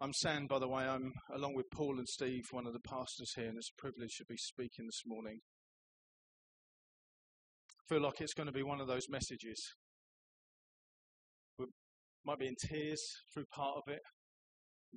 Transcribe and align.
I'm 0.00 0.12
Sam, 0.12 0.46
by 0.46 0.60
the 0.60 0.68
way. 0.68 0.84
I'm 0.84 1.12
along 1.34 1.54
with 1.56 1.66
Paul 1.72 1.98
and 1.98 2.06
Steve, 2.06 2.44
one 2.52 2.68
of 2.68 2.72
the 2.72 2.78
pastors 2.78 3.32
here, 3.34 3.48
and 3.48 3.56
it's 3.56 3.70
a 3.76 3.80
privilege 3.80 4.14
to 4.18 4.24
be 4.28 4.36
speaking 4.36 4.86
this 4.86 5.02
morning. 5.04 5.40
I 7.80 7.94
feel 7.94 8.02
like 8.02 8.20
it's 8.20 8.32
going 8.32 8.46
to 8.46 8.52
be 8.52 8.62
one 8.62 8.80
of 8.80 8.86
those 8.86 9.08
messages. 9.08 9.60
We 11.58 11.66
might 12.24 12.38
be 12.38 12.46
in 12.46 12.54
tears 12.68 13.02
through 13.34 13.46
part 13.52 13.78
of 13.78 13.92
it, 13.92 13.98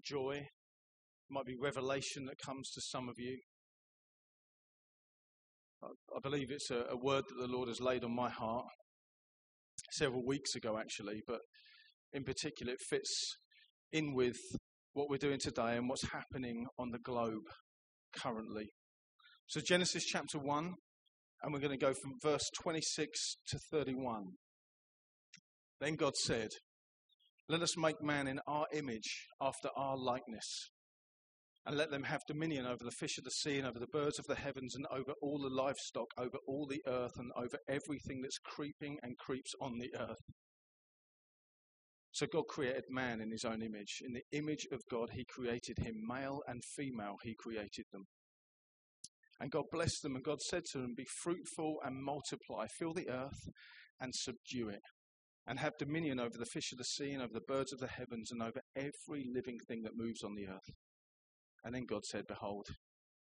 joy, 0.05 0.33
it 0.33 1.31
might 1.31 1.45
be 1.45 1.55
revelation 1.59 2.25
that 2.27 2.37
comes 2.37 2.69
to 2.69 2.81
some 2.81 3.09
of 3.09 3.15
you. 3.17 3.39
I 5.83 6.19
believe 6.21 6.51
it's 6.51 6.69
a, 6.69 6.85
a 6.91 6.95
word 6.95 7.23
that 7.27 7.39
the 7.39 7.51
Lord 7.51 7.69
has 7.69 7.81
laid 7.81 8.03
on 8.03 8.15
my 8.15 8.29
heart 8.29 8.67
several 9.93 10.23
weeks 10.23 10.53
ago, 10.53 10.77
actually, 10.77 11.21
but 11.25 11.39
in 12.13 12.23
particular, 12.23 12.73
it 12.73 12.79
fits 12.87 13.09
in 13.91 14.13
with 14.13 14.37
what 14.93 15.09
we're 15.09 15.17
doing 15.17 15.39
today 15.39 15.77
and 15.77 15.87
what's 15.87 16.11
happening 16.11 16.65
on 16.77 16.89
the 16.91 16.99
globe 16.99 17.43
currently. 18.15 18.71
So, 19.47 19.61
Genesis 19.65 20.05
chapter 20.05 20.37
1, 20.37 20.73
and 21.43 21.53
we're 21.53 21.59
going 21.59 21.77
to 21.77 21.85
go 21.85 21.93
from 21.93 22.13
verse 22.21 22.49
26 22.61 23.35
to 23.49 23.59
31. 23.71 24.23
Then 25.79 25.95
God 25.95 26.15
said, 26.15 26.49
Let 27.49 27.61
us 27.61 27.77
make 27.77 28.01
man 28.01 28.27
in 28.27 28.39
our 28.47 28.65
image, 28.73 29.27
after 29.41 29.69
our 29.75 29.97
likeness, 29.97 30.69
and 31.65 31.77
let 31.77 31.89
them 31.89 32.03
have 32.03 32.21
dominion 32.27 32.65
over 32.65 32.83
the 32.83 32.91
fish 32.91 33.17
of 33.17 33.23
the 33.23 33.31
sea, 33.31 33.57
and 33.57 33.67
over 33.67 33.79
the 33.79 33.87
birds 33.87 34.19
of 34.19 34.25
the 34.27 34.35
heavens, 34.35 34.75
and 34.75 34.85
over 34.91 35.13
all 35.21 35.39
the 35.39 35.49
livestock, 35.49 36.07
over 36.17 36.37
all 36.47 36.67
the 36.67 36.81
earth, 36.85 37.13
and 37.17 37.31
over 37.35 37.57
everything 37.67 38.21
that's 38.21 38.37
creeping 38.43 38.97
and 39.01 39.17
creeps 39.17 39.51
on 39.61 39.79
the 39.79 39.91
earth. 39.97 40.19
So 42.13 42.25
God 42.31 42.47
created 42.49 42.83
man 42.89 43.21
in 43.21 43.31
his 43.31 43.45
own 43.45 43.61
image. 43.61 44.01
In 44.05 44.13
the 44.13 44.37
image 44.37 44.67
of 44.71 44.81
God, 44.89 45.09
he 45.13 45.25
created 45.25 45.77
him. 45.79 45.95
Male 46.07 46.41
and 46.47 46.61
female, 46.75 47.15
he 47.23 47.35
created 47.39 47.85
them. 47.91 48.03
And 49.39 49.49
God 49.49 49.65
blessed 49.71 50.03
them, 50.03 50.15
and 50.15 50.23
God 50.23 50.41
said 50.41 50.63
to 50.71 50.79
them, 50.79 50.93
Be 50.95 51.07
fruitful 51.23 51.77
and 51.83 52.03
multiply, 52.03 52.67
fill 52.77 52.93
the 52.93 53.09
earth 53.09 53.49
and 53.99 54.13
subdue 54.13 54.69
it, 54.69 54.81
and 55.47 55.59
have 55.59 55.77
dominion 55.79 56.19
over 56.19 56.37
the 56.37 56.45
fish 56.45 56.71
of 56.71 56.77
the 56.77 56.83
sea, 56.83 57.11
and 57.11 57.23
over 57.23 57.33
the 57.33 57.41
birds 57.47 57.73
of 57.73 57.79
the 57.79 57.87
heavens, 57.87 58.29
and 58.31 58.43
over 58.43 58.61
every 58.75 59.25
living 59.33 59.57
thing 59.67 59.81
that 59.83 59.95
moves 59.95 60.23
on 60.23 60.35
the 60.35 60.47
earth. 60.47 60.75
And 61.63 61.73
then 61.73 61.85
God 61.87 62.03
said, 62.05 62.25
Behold, 62.27 62.67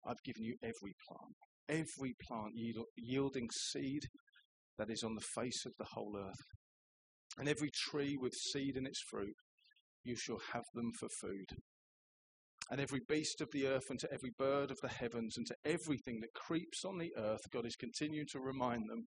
I've 0.05 0.23
given 0.25 0.43
you 0.43 0.57
every 0.63 0.95
plant, 1.07 1.37
every 1.69 2.15
plant 2.27 2.55
yielding 2.97 3.49
seed 3.53 4.03
that 4.79 4.91
is 4.91 5.03
on 5.03 5.15
the 5.15 5.27
face 5.41 5.67
of 5.67 5.73
the 5.79 5.89
whole 5.93 6.17
earth 6.19 6.58
and 7.39 7.49
every 7.49 7.71
tree 7.71 8.17
with 8.21 8.33
seed 8.35 8.77
in 8.77 8.87
its 8.87 9.01
fruit, 9.11 9.35
you 10.05 10.17
shall 10.17 10.41
have 10.53 10.65
them 10.75 10.91
for 10.99 11.09
food. 11.21 11.47
And 12.71 12.81
every 12.81 13.01
beast 13.09 13.41
of 13.41 13.49
the 13.53 13.67
earth, 13.67 13.85
and 13.89 13.99
to 14.01 14.13
every 14.13 14.31
bird 14.39 14.71
of 14.71 14.79
the 14.83 14.89
heavens, 14.89 15.37
and 15.37 15.47
to 15.47 15.55
everything 15.65 16.21
that 16.21 16.35
creeps 16.35 16.85
on 16.85 16.99
the 16.99 17.13
earth, 17.17 17.41
God 17.53 17.67
is 17.67 17.77
continuing 17.77 18.27
to 18.33 18.41
remind 18.41 18.89
them 18.89 19.05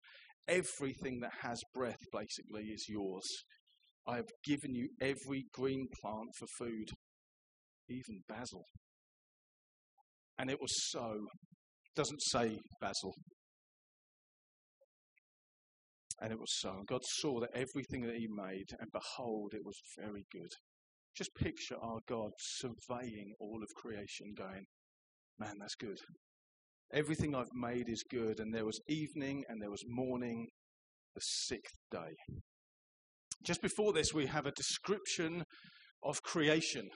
everything 0.46 1.20
that 1.20 1.32
has 1.42 1.60
breath, 1.74 1.98
basically, 2.12 2.64
is 2.64 2.86
yours. 2.88 3.26
I 4.06 4.16
have 4.16 4.28
given 4.44 4.74
you 4.74 4.88
every 5.00 5.44
green 5.52 5.86
plant 6.00 6.28
for 6.38 6.46
food, 6.58 6.90
even 7.88 8.20
basil. 8.28 8.64
And 10.38 10.50
it 10.50 10.60
was 10.60 10.72
so. 10.90 11.26
Doesn't 11.96 12.22
say 12.30 12.58
basil, 12.80 13.12
and 16.20 16.32
it 16.32 16.38
was 16.38 16.52
so. 16.58 16.70
And 16.70 16.86
God 16.86 17.02
saw 17.04 17.40
that 17.40 17.50
everything 17.54 18.02
that 18.02 18.16
He 18.16 18.28
made, 18.28 18.70
and 18.78 18.90
behold, 18.92 19.52
it 19.54 19.64
was 19.64 19.78
very 19.98 20.24
good. 20.32 20.50
Just 21.16 21.34
picture 21.34 21.76
our 21.82 21.98
God 22.08 22.30
surveying 22.38 23.32
all 23.40 23.60
of 23.62 23.68
creation, 23.74 24.34
going, 24.36 24.64
Man, 25.38 25.54
that's 25.60 25.76
good. 25.76 25.98
Everything 26.92 27.34
I've 27.34 27.52
made 27.54 27.88
is 27.88 28.02
good. 28.10 28.40
And 28.40 28.52
there 28.52 28.64
was 28.64 28.80
evening 28.88 29.44
and 29.48 29.62
there 29.62 29.70
was 29.70 29.84
morning, 29.86 30.48
the 31.14 31.20
sixth 31.22 31.76
day. 31.90 32.16
Just 33.44 33.62
before 33.62 33.92
this, 33.92 34.12
we 34.12 34.26
have 34.26 34.46
a 34.46 34.52
description 34.52 35.44
of 36.02 36.22
creation 36.22 36.88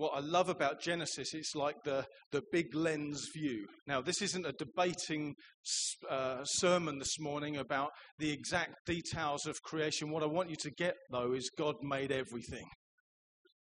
what 0.00 0.16
I 0.16 0.20
love 0.20 0.48
about 0.48 0.80
Genesis, 0.80 1.34
it's 1.34 1.54
like 1.54 1.76
the, 1.84 2.06
the 2.32 2.42
big 2.50 2.74
lens 2.74 3.28
view. 3.34 3.66
Now, 3.86 4.00
this 4.00 4.22
isn't 4.22 4.46
a 4.46 4.52
debating 4.52 5.34
uh, 6.08 6.42
sermon 6.44 6.98
this 6.98 7.20
morning 7.20 7.58
about 7.58 7.90
the 8.18 8.32
exact 8.32 8.76
details 8.86 9.44
of 9.44 9.60
creation. 9.62 10.10
What 10.10 10.22
I 10.22 10.26
want 10.26 10.48
you 10.48 10.56
to 10.60 10.70
get, 10.70 10.94
though, 11.10 11.34
is 11.34 11.50
God 11.56 11.74
made 11.82 12.12
everything. 12.12 12.64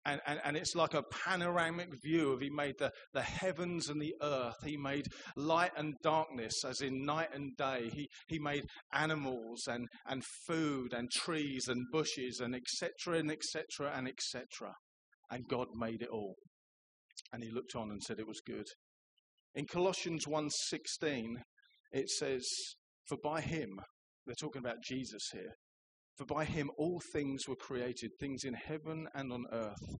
And, 0.06 0.22
and, 0.26 0.40
and 0.46 0.56
it's 0.56 0.74
like 0.74 0.94
a 0.94 1.04
panoramic 1.26 1.90
view 2.02 2.32
of 2.32 2.40
He 2.40 2.50
made 2.50 2.76
the, 2.80 2.92
the 3.14 3.22
heavens 3.22 3.90
and 3.90 4.02
the 4.02 4.16
earth. 4.22 4.56
He 4.64 4.78
made 4.78 5.08
light 5.36 5.72
and 5.76 5.96
darkness, 6.02 6.64
as 6.66 6.80
in 6.80 7.04
night 7.04 7.30
and 7.34 7.52
day. 7.58 7.90
He, 7.94 8.08
he 8.30 8.40
made 8.40 8.64
animals 8.94 9.68
and, 9.68 9.86
and 10.08 10.24
food 10.48 10.94
and 10.94 11.12
trees 11.12 11.68
and 11.68 11.86
bushes 11.92 12.40
and 12.40 12.56
etc. 12.56 13.20
and 13.20 13.30
etc. 13.30 13.92
and 13.94 14.08
etc 14.08 14.72
and 15.32 15.48
God 15.48 15.68
made 15.74 16.02
it 16.02 16.10
all. 16.10 16.36
And 17.34 17.44
he 17.44 17.50
looked 17.50 17.76
on 17.76 17.92
and 17.92 18.02
said 18.02 18.20
it 18.20 18.28
was 18.28 18.42
good. 18.46 18.68
In 19.56 19.66
Colossians 19.66 20.26
1:16 20.28 21.36
it 21.92 22.10
says 22.10 22.48
for 23.08 23.18
by 23.24 23.42
him 23.42 23.80
they're 24.26 24.36
talking 24.40 24.62
about 24.62 24.82
Jesus 24.82 25.28
here 25.34 25.54
for 26.18 26.26
by 26.26 26.46
him 26.46 26.70
all 26.78 27.02
things 27.12 27.48
were 27.48 27.56
created 27.56 28.12
things 28.20 28.44
in 28.46 28.54
heaven 28.54 29.08
and 29.14 29.34
on 29.34 29.44
earth 29.52 29.98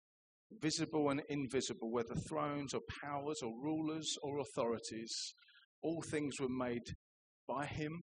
visible 0.62 1.10
and 1.10 1.22
invisible 1.30 1.92
whether 1.92 2.16
thrones 2.30 2.74
or 2.74 2.82
powers 3.04 3.42
or 3.44 3.52
rulers 3.62 4.16
or 4.24 4.40
authorities 4.40 5.14
all 5.82 6.02
things 6.02 6.40
were 6.40 6.50
made 6.50 6.84
by 7.48 7.66
him 7.66 8.02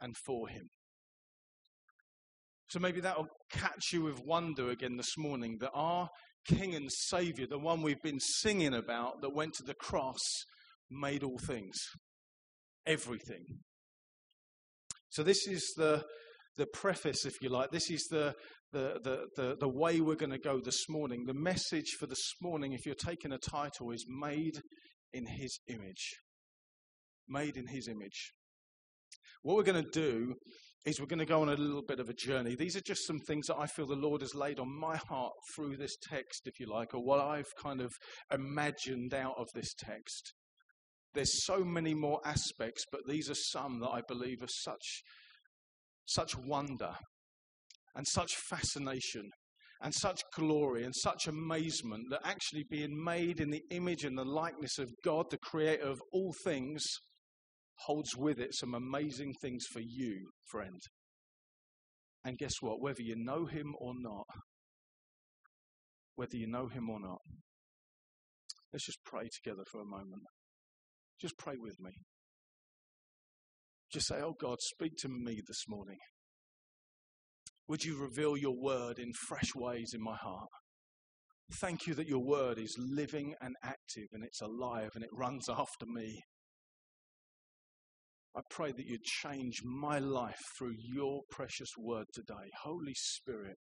and 0.00 0.16
for 0.24 0.48
him 0.48 0.68
so 2.68 2.78
maybe 2.78 3.00
that'll 3.00 3.28
catch 3.50 3.92
you 3.92 4.02
with 4.02 4.20
wonder 4.24 4.70
again 4.70 4.96
this 4.96 5.16
morning 5.16 5.58
that 5.60 5.70
our 5.72 6.08
King 6.46 6.74
and 6.74 6.90
Savior, 6.90 7.46
the 7.46 7.58
one 7.58 7.82
we've 7.82 8.02
been 8.02 8.20
singing 8.20 8.74
about 8.74 9.20
that 9.22 9.34
went 9.34 9.54
to 9.54 9.62
the 9.62 9.74
cross, 9.74 10.20
made 10.90 11.22
all 11.22 11.38
things, 11.46 11.76
everything. 12.86 13.44
So 15.10 15.22
this 15.22 15.46
is 15.46 15.72
the 15.76 16.04
the 16.56 16.66
preface, 16.66 17.24
if 17.24 17.34
you 17.40 17.48
like. 17.48 17.70
This 17.70 17.90
is 17.90 18.06
the 18.10 18.34
the, 18.72 18.98
the, 19.02 19.26
the, 19.36 19.56
the 19.60 19.68
way 19.68 20.00
we're 20.00 20.14
going 20.14 20.32
to 20.32 20.38
go 20.38 20.60
this 20.62 20.88
morning. 20.90 21.24
The 21.24 21.32
message 21.32 21.96
for 21.98 22.06
this 22.06 22.32
morning, 22.42 22.74
if 22.74 22.84
you're 22.84 22.94
taking 22.94 23.32
a 23.32 23.38
title, 23.38 23.92
is 23.92 24.04
Made 24.08 24.60
in 25.14 25.24
His 25.26 25.58
Image. 25.68 26.16
Made 27.26 27.56
in 27.56 27.66
His 27.66 27.88
Image. 27.88 28.32
What 29.42 29.56
we're 29.56 29.62
going 29.62 29.82
to 29.82 29.90
do 29.90 30.34
is 30.88 31.00
we're 31.00 31.06
going 31.06 31.18
to 31.18 31.26
go 31.26 31.42
on 31.42 31.50
a 31.50 31.54
little 31.54 31.82
bit 31.82 32.00
of 32.00 32.08
a 32.08 32.14
journey. 32.14 32.54
These 32.54 32.76
are 32.76 32.80
just 32.80 33.06
some 33.06 33.20
things 33.20 33.46
that 33.46 33.58
I 33.58 33.66
feel 33.66 33.86
the 33.86 33.94
Lord 33.94 34.22
has 34.22 34.34
laid 34.34 34.58
on 34.58 34.74
my 34.74 34.96
heart 34.96 35.32
through 35.54 35.76
this 35.76 35.96
text, 36.02 36.46
if 36.46 36.58
you 36.58 36.66
like, 36.66 36.94
or 36.94 37.04
what 37.04 37.20
I've 37.20 37.54
kind 37.62 37.80
of 37.80 37.92
imagined 38.32 39.12
out 39.12 39.34
of 39.36 39.46
this 39.54 39.74
text. 39.74 40.32
There's 41.14 41.44
so 41.44 41.62
many 41.62 41.94
more 41.94 42.20
aspects, 42.24 42.84
but 42.90 43.02
these 43.06 43.28
are 43.28 43.34
some 43.34 43.80
that 43.80 43.90
I 43.90 44.00
believe 44.08 44.42
are 44.42 44.48
such, 44.48 45.02
such 46.06 46.36
wonder 46.36 46.94
and 47.94 48.06
such 48.06 48.32
fascination 48.48 49.28
and 49.82 49.94
such 49.94 50.22
glory 50.34 50.84
and 50.84 50.94
such 50.94 51.26
amazement 51.26 52.04
that 52.10 52.20
actually 52.24 52.64
being 52.70 53.02
made 53.02 53.40
in 53.40 53.50
the 53.50 53.62
image 53.70 54.04
and 54.04 54.16
the 54.16 54.24
likeness 54.24 54.78
of 54.78 54.90
God, 55.04 55.26
the 55.30 55.38
creator 55.38 55.86
of 55.86 56.00
all 56.12 56.32
things, 56.44 56.82
holds 57.86 58.16
with 58.16 58.38
it 58.38 58.54
some 58.54 58.74
amazing 58.74 59.34
things 59.40 59.66
for 59.72 59.80
you, 59.80 60.30
friend. 60.46 60.80
And 62.24 62.36
guess 62.36 62.54
what? 62.60 62.80
Whether 62.80 63.02
you 63.02 63.14
know 63.16 63.46
him 63.46 63.74
or 63.78 63.92
not, 63.96 64.26
whether 66.16 66.36
you 66.36 66.48
know 66.48 66.66
him 66.66 66.90
or 66.90 67.00
not, 67.00 67.20
let's 68.72 68.86
just 68.86 68.98
pray 69.04 69.28
together 69.42 69.62
for 69.70 69.80
a 69.80 69.86
moment. 69.86 70.22
Just 71.20 71.38
pray 71.38 71.54
with 71.58 71.76
me. 71.80 71.92
Just 73.92 74.08
say, 74.08 74.16
Oh 74.20 74.34
God, 74.38 74.58
speak 74.60 74.92
to 74.98 75.08
me 75.08 75.40
this 75.46 75.64
morning. 75.68 75.98
Would 77.68 77.84
you 77.84 78.00
reveal 78.00 78.36
your 78.36 78.56
word 78.56 78.98
in 78.98 79.12
fresh 79.12 79.54
ways 79.54 79.92
in 79.94 80.02
my 80.02 80.16
heart? 80.16 80.48
Thank 81.60 81.86
you 81.86 81.94
that 81.94 82.08
your 82.08 82.24
word 82.24 82.58
is 82.58 82.76
living 82.78 83.34
and 83.40 83.54
active 83.62 84.08
and 84.12 84.22
it's 84.22 84.40
alive 84.40 84.90
and 84.94 85.02
it 85.02 85.10
runs 85.12 85.48
after 85.48 85.86
me. 85.86 86.20
I 88.38 88.42
pray 88.50 88.70
that 88.70 88.86
you 88.86 88.98
change 89.02 89.62
my 89.64 89.98
life 89.98 90.38
through 90.56 90.74
your 90.78 91.22
precious 91.28 91.70
word 91.76 92.06
today. 92.14 92.48
Holy 92.62 92.94
Spirit, 92.94 93.56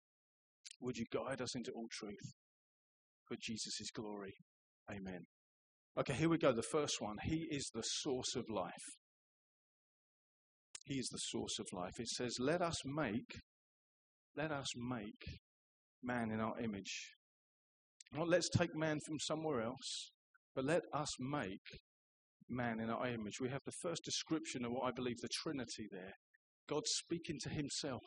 would 0.83 0.99
you 0.99 1.07
guide 1.11 1.41
us 1.41 1.57
into 1.57 1.71
all 1.71 1.87
truth 1.91 2.35
for 3.27 3.39
Jesus' 3.41 3.91
glory? 3.95 4.35
Amen. 4.91 5.21
Okay, 5.99 6.13
here 6.13 6.29
we 6.29 6.37
go. 6.37 6.53
The 6.53 6.63
first 6.63 7.01
one. 7.01 7.17
He 7.25 7.47
is 7.51 7.71
the 7.75 7.81
source 7.81 8.37
of 8.37 8.45
life. 8.51 8.85
He 10.85 10.97
is 10.99 11.09
the 11.09 11.21
source 11.21 11.59
of 11.59 11.67
life. 11.73 11.99
It 11.99 12.09
says, 12.09 12.37
Let 12.39 12.61
us 12.61 12.77
make, 12.85 13.39
let 14.37 14.53
us 14.53 14.69
make 14.77 15.39
man 16.03 16.31
in 16.31 16.39
our 16.39 16.61
image. 16.61 17.15
Not 18.13 18.29
let's 18.29 18.51
take 18.51 18.77
man 18.77 18.99
from 19.07 19.19
somewhere 19.21 19.63
else, 19.63 20.11
but 20.55 20.67
let 20.67 20.83
us 20.93 21.09
make 21.19 21.81
man 22.49 22.81
in 22.81 22.91
our 22.91 23.07
image. 23.07 23.41
We 23.41 23.51
have 23.51 23.63
the 23.65 23.73
first 23.83 24.05
description 24.05 24.65
of 24.65 24.73
what 24.73 24.87
I 24.87 24.91
believe 24.95 25.17
the 25.21 25.29
Trinity 25.43 25.87
there. 25.91 26.13
God 26.69 26.83
speaking 26.87 27.39
to 27.43 27.49
himself. 27.49 28.03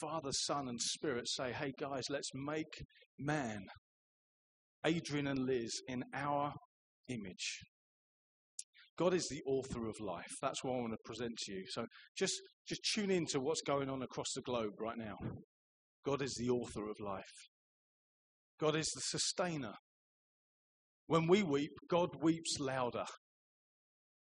Father, 0.00 0.32
Son, 0.32 0.68
and 0.68 0.80
Spirit 0.80 1.28
say, 1.28 1.52
hey 1.52 1.72
guys, 1.78 2.04
let's 2.10 2.30
make 2.34 2.82
man, 3.18 3.60
Adrian 4.86 5.26
and 5.26 5.40
Liz, 5.40 5.80
in 5.88 6.02
our 6.14 6.52
image. 7.08 7.60
God 8.96 9.12
is 9.12 9.28
the 9.28 9.42
author 9.46 9.88
of 9.88 9.96
life. 10.00 10.30
That's 10.40 10.62
what 10.62 10.74
I 10.74 10.80
want 10.80 10.92
to 10.92 10.98
present 11.04 11.32
to 11.36 11.52
you. 11.52 11.64
So 11.68 11.84
just, 12.16 12.34
just 12.68 12.80
tune 12.94 13.10
in 13.10 13.26
to 13.26 13.40
what's 13.40 13.62
going 13.62 13.90
on 13.90 14.02
across 14.02 14.32
the 14.34 14.42
globe 14.42 14.72
right 14.80 14.96
now. 14.96 15.16
God 16.06 16.22
is 16.22 16.34
the 16.38 16.50
author 16.50 16.88
of 16.88 16.96
life. 17.00 17.48
God 18.60 18.76
is 18.76 18.86
the 18.94 19.00
sustainer. 19.00 19.72
When 21.06 21.26
we 21.26 21.42
weep, 21.42 21.72
God 21.90 22.10
weeps 22.22 22.58
louder. 22.60 23.04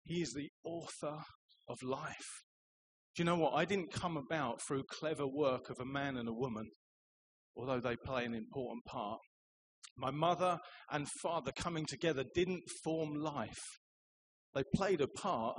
He 0.07 0.21
is 0.21 0.33
the 0.33 0.49
author 0.63 1.21
of 1.67 1.83
life. 1.83 2.41
Do 3.15 3.23
you 3.23 3.25
know 3.25 3.35
what? 3.35 3.55
I 3.55 3.65
didn't 3.65 3.91
come 3.91 4.15
about 4.15 4.61
through 4.65 4.83
clever 4.89 5.27
work 5.27 5.69
of 5.69 5.77
a 5.81 5.85
man 5.85 6.15
and 6.15 6.29
a 6.29 6.33
woman, 6.33 6.69
although 7.57 7.81
they 7.81 7.97
play 8.05 8.23
an 8.23 8.33
important 8.33 8.85
part. 8.85 9.19
My 9.97 10.11
mother 10.11 10.59
and 10.91 11.07
father 11.21 11.51
coming 11.51 11.85
together 11.85 12.23
didn't 12.33 12.63
form 12.83 13.15
life. 13.15 13.63
They 14.53 14.63
played 14.75 15.01
a 15.01 15.07
part, 15.07 15.57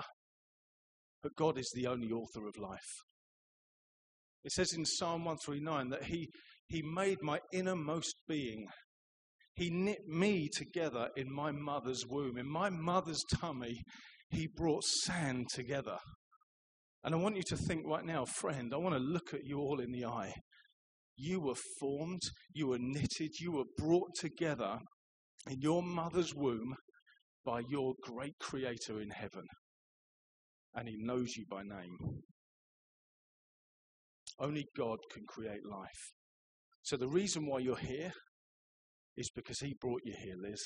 but 1.23 1.37
God 1.37 1.59
is 1.59 1.71
the 1.75 1.87
only 1.87 2.09
author 2.09 2.47
of 2.47 2.57
life. 2.57 3.03
It 4.45 4.53
says 4.53 4.73
in 4.73 4.87
Psalm 4.87 5.25
139 5.25 5.91
that 5.91 6.05
he, 6.05 6.29
he 6.69 6.81
made 6.83 7.19
my 7.21 7.41
innermost 7.53 8.15
being. 8.29 8.67
He 9.57 9.69
knit 9.69 10.07
me 10.07 10.49
together 10.49 11.09
in 11.17 11.27
my 11.31 11.51
mother's 11.51 12.05
womb. 12.09 12.39
In 12.39 12.49
my 12.49 12.71
mother's 12.71 13.23
tummy, 13.35 13.83
He 14.31 14.47
brought 14.47 14.85
sand 14.85 15.49
together. 15.53 15.99
And 17.05 17.15
I 17.15 17.19
want 17.19 17.37
you 17.37 17.43
to 17.49 17.57
think 17.57 17.87
right 17.87 18.05
now, 18.05 18.25
friend, 18.25 18.73
I 18.75 18.77
want 18.77 18.95
to 18.95 19.01
look 19.01 19.33
at 19.33 19.45
you 19.45 19.59
all 19.59 19.81
in 19.81 19.93
the 19.93 20.05
eye. 20.05 20.35
You 21.17 21.41
were 21.41 21.57
formed, 21.81 22.21
you 22.53 22.69
were 22.69 22.79
knitted, 22.79 23.31
you 23.41 23.53
were 23.53 23.65
brought 23.77 24.11
together 24.19 24.79
in 25.49 25.61
your 25.61 25.83
mother's 25.83 26.35
womb 26.35 26.75
by 27.45 27.63
your 27.69 27.95
great 28.03 28.35
creator 28.41 29.01
in 29.01 29.11
heaven. 29.11 29.45
And 30.75 30.89
He 30.89 30.97
knows 30.99 31.35
you 31.37 31.45
by 31.51 31.63
name. 31.63 31.97
Only 34.39 34.67
God 34.77 34.99
can 35.13 35.25
create 35.27 35.65
life. 35.65 36.13
So 36.83 36.97
the 36.97 37.09
reason 37.09 37.47
why 37.47 37.61
you're 37.61 37.77
here 37.77 38.13
is 39.17 39.31
because 39.35 39.61
He 39.61 39.75
brought 39.81 40.03
you 40.05 40.15
here, 40.23 40.37
Liz. 40.41 40.61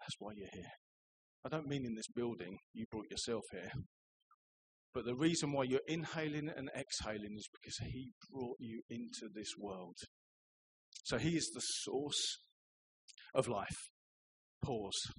That's 0.00 0.16
why 0.18 0.32
you're 0.36 0.48
here. 0.52 0.70
I 1.44 1.48
don't 1.50 1.66
mean 1.66 1.84
in 1.84 1.94
this 1.94 2.08
building, 2.14 2.56
you 2.72 2.86
brought 2.90 3.10
yourself 3.10 3.42
here. 3.52 3.70
But 4.94 5.04
the 5.04 5.16
reason 5.16 5.52
why 5.52 5.64
you're 5.64 5.80
inhaling 5.86 6.48
and 6.56 6.70
exhaling 6.78 7.34
is 7.36 7.48
because 7.52 7.76
He 7.78 8.12
brought 8.30 8.56
you 8.60 8.80
into 8.88 9.28
this 9.34 9.52
world. 9.58 9.96
So 11.04 11.18
He 11.18 11.36
is 11.36 11.50
the 11.52 11.60
source 11.60 12.38
of 13.34 13.48
life. 13.48 13.90
Pause. 14.64 15.12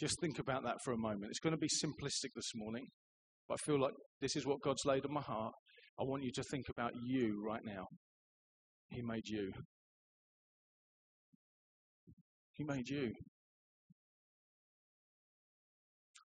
Just 0.00 0.20
think 0.20 0.38
about 0.38 0.64
that 0.64 0.76
for 0.84 0.92
a 0.92 0.96
moment. 0.96 1.30
It's 1.30 1.40
going 1.40 1.54
to 1.54 1.58
be 1.58 1.68
simplistic 1.68 2.30
this 2.34 2.52
morning, 2.54 2.86
but 3.48 3.54
I 3.54 3.66
feel 3.66 3.80
like 3.80 3.94
this 4.20 4.36
is 4.36 4.46
what 4.46 4.62
God's 4.62 4.84
laid 4.84 5.04
on 5.04 5.12
my 5.12 5.20
heart. 5.20 5.52
I 6.00 6.04
want 6.04 6.24
you 6.24 6.32
to 6.32 6.42
think 6.42 6.66
about 6.70 6.92
you 7.04 7.42
right 7.46 7.62
now. 7.64 7.86
He 8.90 9.02
made 9.02 9.26
you. 9.26 9.52
He 12.54 12.64
made 12.64 12.88
you. 12.88 13.12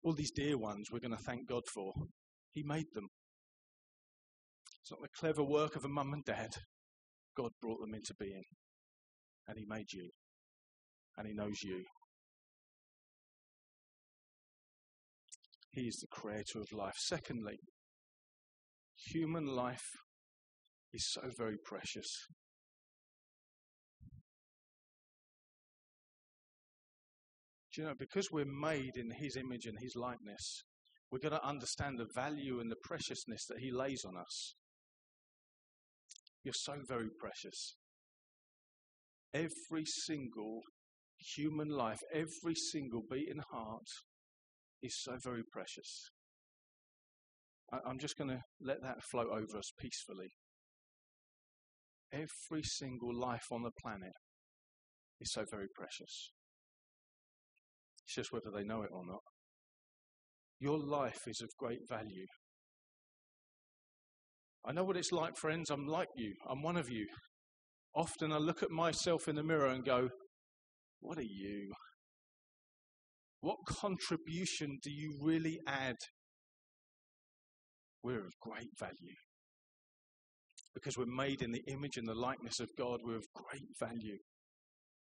All 0.04 0.14
these 0.14 0.32
dear 0.32 0.58
ones 0.58 0.88
we're 0.92 1.00
going 1.00 1.16
to 1.16 1.24
thank 1.24 1.48
God 1.48 1.64
for. 1.74 1.94
He 2.52 2.64
made 2.64 2.86
them. 2.94 3.08
It's 4.82 4.92
not 4.92 5.02
the 5.02 5.20
clever 5.20 5.44
work 5.44 5.76
of 5.76 5.86
a 5.86 5.90
mum 5.90 6.14
and 6.14 6.24
dad. 6.24 6.50
God 7.36 7.52
brought 7.62 7.80
them 7.82 7.94
into 7.94 8.14
being. 8.20 8.44
And 9.48 9.58
He 9.58 9.66
made 9.68 9.92
you. 9.92 10.10
And 11.18 11.28
He 11.28 11.34
knows 11.34 11.62
you. 11.64 11.84
He 15.72 15.82
is 15.82 15.98
the 15.98 16.08
creator 16.08 16.60
of 16.60 16.72
life. 16.72 16.96
Secondly, 16.98 17.60
human 18.98 19.46
life 19.46 19.86
is 20.94 21.12
so 21.12 21.22
very 21.38 21.58
precious. 21.64 22.10
Do 27.74 27.82
you 27.82 27.88
know, 27.88 27.94
because 27.98 28.30
we're 28.32 28.46
made 28.46 28.96
in 28.96 29.12
His 29.12 29.36
image 29.36 29.66
and 29.66 29.78
His 29.80 29.96
likeness, 29.96 30.64
we're 31.12 31.20
going 31.20 31.40
to 31.40 31.48
understand 31.48 31.98
the 31.98 32.08
value 32.16 32.60
and 32.60 32.72
the 32.72 32.76
preciousness 32.84 33.46
that 33.50 33.60
He 33.60 33.72
lays 33.72 34.04
on 34.06 34.18
us. 34.18 34.56
You're 36.44 36.54
so 36.56 36.76
very 36.88 37.10
precious. 37.20 37.76
Every 39.34 39.86
single 40.06 40.62
human 41.36 41.70
life, 41.70 42.00
every 42.14 42.56
single 42.72 43.04
beating 43.10 43.42
heart 43.52 43.88
is 44.82 44.96
so 45.04 45.18
very 45.24 45.44
precious. 45.52 46.10
I'm 47.86 48.00
just 48.00 48.18
going 48.18 48.32
to 48.32 48.42
let 48.62 48.82
that 48.82 49.04
flow 49.12 49.26
over 49.32 49.58
us 49.58 49.72
peacefully. 49.80 50.30
Every 52.12 52.64
single 52.64 53.16
life 53.16 53.46
on 53.52 53.62
the 53.62 53.72
planet 53.84 54.14
is 55.20 55.32
so 55.32 55.44
very 55.52 55.68
precious. 55.76 56.32
It's 58.10 58.16
just 58.16 58.34
whether 58.34 58.50
they 58.52 58.64
know 58.64 58.82
it 58.82 58.90
or 58.92 59.06
not. 59.06 59.22
Your 60.60 60.80
life 60.80 61.28
is 61.28 61.42
of 61.42 61.50
great 61.60 61.80
value. 61.88 62.26
I 64.66 64.72
know 64.72 64.84
what 64.84 64.98
it's 64.98 65.12
like, 65.12 65.38
friends. 65.38 65.70
I'm 65.70 65.86
like 65.86 66.08
you. 66.16 66.34
I'm 66.50 66.64
one 66.64 66.76
of 66.76 66.90
you. 66.90 67.06
Often 67.96 68.32
I 68.32 68.38
look 68.38 68.64
at 68.64 68.72
myself 68.72 69.28
in 69.28 69.36
the 69.36 69.44
mirror 69.44 69.68
and 69.68 69.86
go, 69.86 70.10
What 71.00 71.20
are 71.20 71.22
you? 71.22 71.72
What 73.42 73.58
contribution 73.68 74.80
do 74.82 74.92
you 74.92 75.20
really 75.22 75.60
add 75.68 75.96
we're 78.04 78.26
of 78.26 78.34
great 78.42 78.70
value. 78.80 79.16
Because 80.74 80.98
we're 80.98 81.06
made 81.06 81.42
in 81.42 81.52
the 81.52 81.64
image 81.68 81.98
and 81.98 82.08
the 82.08 82.14
likeness 82.14 82.60
of 82.60 82.70
God, 82.78 83.00
we're 83.04 83.18
of 83.18 83.26
great 83.34 83.68
value. 83.80 84.18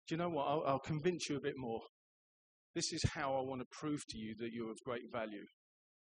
Do 0.08 0.14
you 0.14 0.16
know 0.16 0.30
what? 0.30 0.46
I'll, 0.46 0.62
I'll 0.66 0.78
convince 0.78 1.28
you 1.28 1.36
a 1.36 1.40
bit 1.40 1.55
more. 1.56 1.81
This 2.74 2.93
is 2.93 3.02
how 3.14 3.34
I 3.34 3.43
want 3.43 3.60
to 3.60 3.67
prove 3.70 4.00
to 4.10 4.19
you 4.19 4.34
that 4.38 4.52
you're 4.52 4.70
of 4.70 4.79
great 4.84 5.12
value. 5.12 5.44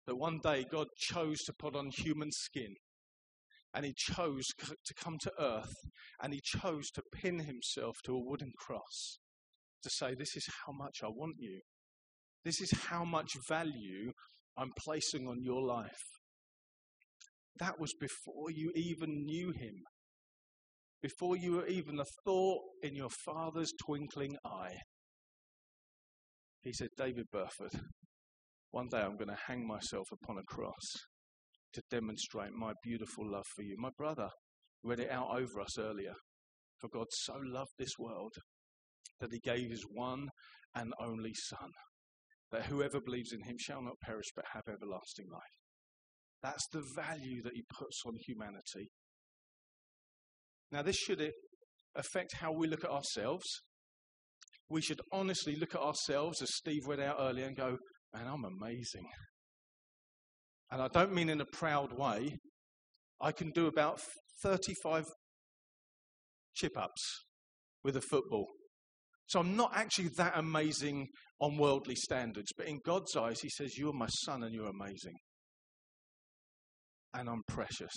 That 0.08 0.18
one 0.18 0.40
day 0.44 0.66
God 0.70 0.88
chose 0.98 1.38
to 1.46 1.54
put 1.54 1.76
on 1.76 1.90
human 1.92 2.32
skin 2.32 2.76
and 3.74 3.86
he 3.86 3.94
chose 3.96 4.46
to 4.58 4.94
come 4.96 5.18
to 5.22 5.32
earth 5.40 5.74
and 6.22 6.34
he 6.34 6.42
chose 6.44 6.90
to 6.92 7.04
pin 7.14 7.40
himself 7.40 7.98
to 8.06 8.16
a 8.16 8.24
wooden 8.24 8.52
cross 8.58 9.20
to 9.84 9.90
say, 9.90 10.16
This 10.16 10.36
is 10.36 10.48
how 10.66 10.74
much 10.74 10.98
I 11.04 11.08
want 11.08 11.36
you. 11.38 11.60
This 12.44 12.62
is 12.62 12.72
how 12.72 13.06
much 13.06 13.30
value 13.48 14.12
I'm 14.58 14.72
placing 14.78 15.28
on 15.28 15.42
your 15.42 15.62
life. 15.62 16.04
That 17.60 17.80
was 17.80 17.94
before 18.00 18.52
you 18.52 18.72
even 18.76 19.26
knew 19.26 19.52
him, 19.52 19.84
before 21.02 21.36
you 21.36 21.54
were 21.54 21.68
even 21.68 22.00
a 22.00 22.06
thought 22.26 22.62
in 22.82 22.96
your 22.96 23.10
father's 23.10 23.74
twinkling 23.86 24.36
eye. 24.46 24.78
He 26.62 26.74
said, 26.74 26.90
David 26.98 27.26
Burford, 27.32 27.72
one 28.72 28.88
day 28.90 29.00
I'm 29.00 29.18
going 29.18 29.30
to 29.30 29.38
hang 29.48 29.66
myself 29.66 30.08
upon 30.12 30.38
a 30.38 30.44
cross 30.44 30.86
to 31.74 31.82
demonstrate 31.90 32.52
my 32.52 32.74
beautiful 32.84 33.30
love 33.30 33.46
for 33.56 33.64
you. 33.64 33.76
My 33.78 33.92
brother 33.98 34.30
read 34.84 35.00
it 35.00 35.12
out 35.12 35.30
over 35.32 35.62
us 35.62 35.78
earlier. 35.78 36.14
For 36.80 36.88
God 36.88 37.08
so 37.12 37.34
loved 37.44 37.72
this 37.78 37.98
world 38.00 38.34
that 39.20 39.34
he 39.34 39.40
gave 39.40 39.70
his 39.70 39.84
one 39.92 40.30
and 40.76 40.94
only 41.00 41.34
Son, 41.34 41.72
that 42.52 42.66
whoever 42.66 43.02
believes 43.02 43.34
in 43.34 43.44
him 43.44 43.58
shall 43.60 43.82
not 43.82 44.00
perish 44.02 44.28
but 44.36 44.46
have 44.54 44.64
everlasting 44.68 45.26
life. 45.32 45.42
That's 46.42 46.66
the 46.72 46.84
value 46.96 47.42
that 47.44 47.54
he 47.54 47.64
puts 47.78 48.02
on 48.06 48.14
humanity. 48.26 48.90
Now, 50.72 50.84
this 50.84 50.96
should 50.96 51.22
eh, 51.22 51.32
affect 51.96 52.36
how 52.38 52.54
we 52.54 52.68
look 52.68 52.86
at 52.86 52.92
ourselves. 52.92 53.46
We 54.70 54.82
should 54.82 55.02
honestly 55.12 55.56
look 55.56 55.76
at 55.76 55.82
ourselves, 55.82 56.42
as 56.42 56.50
Steve 56.56 56.88
read 56.88 57.00
out 57.00 57.18
earlier, 57.20 57.46
and 57.46 57.58
go, 57.58 57.78
man, 58.14 58.28
I'm 58.28 58.46
amazing. 58.46 59.08
And 60.72 60.82
I 60.82 60.88
don't 60.88 61.14
mean 61.14 61.30
in 61.30 61.42
a 61.42 61.46
proud 61.46 61.98
way. 61.98 62.38
I 63.22 63.32
can 63.32 63.52
do 63.52 63.68
about 63.68 64.00
35 64.44 65.06
chip 66.56 66.78
ups 66.78 67.02
with 67.84 67.98
a 67.98 68.02
football. 68.02 68.48
So 69.28 69.40
I'm 69.40 69.56
not 69.56 69.72
actually 69.76 70.10
that 70.18 70.34
amazing 70.36 71.08
on 71.42 71.58
worldly 71.58 71.96
standards, 71.96 72.52
but 72.56 72.68
in 72.68 72.80
God's 72.86 73.16
eyes, 73.16 73.40
He 73.42 73.50
says, 73.50 73.78
You're 73.78 73.94
my 73.94 74.08
son 74.08 74.44
and 74.44 74.54
you're 74.54 74.70
amazing 74.70 75.16
and 77.14 77.30
I'm 77.30 77.42
precious. 77.48 77.94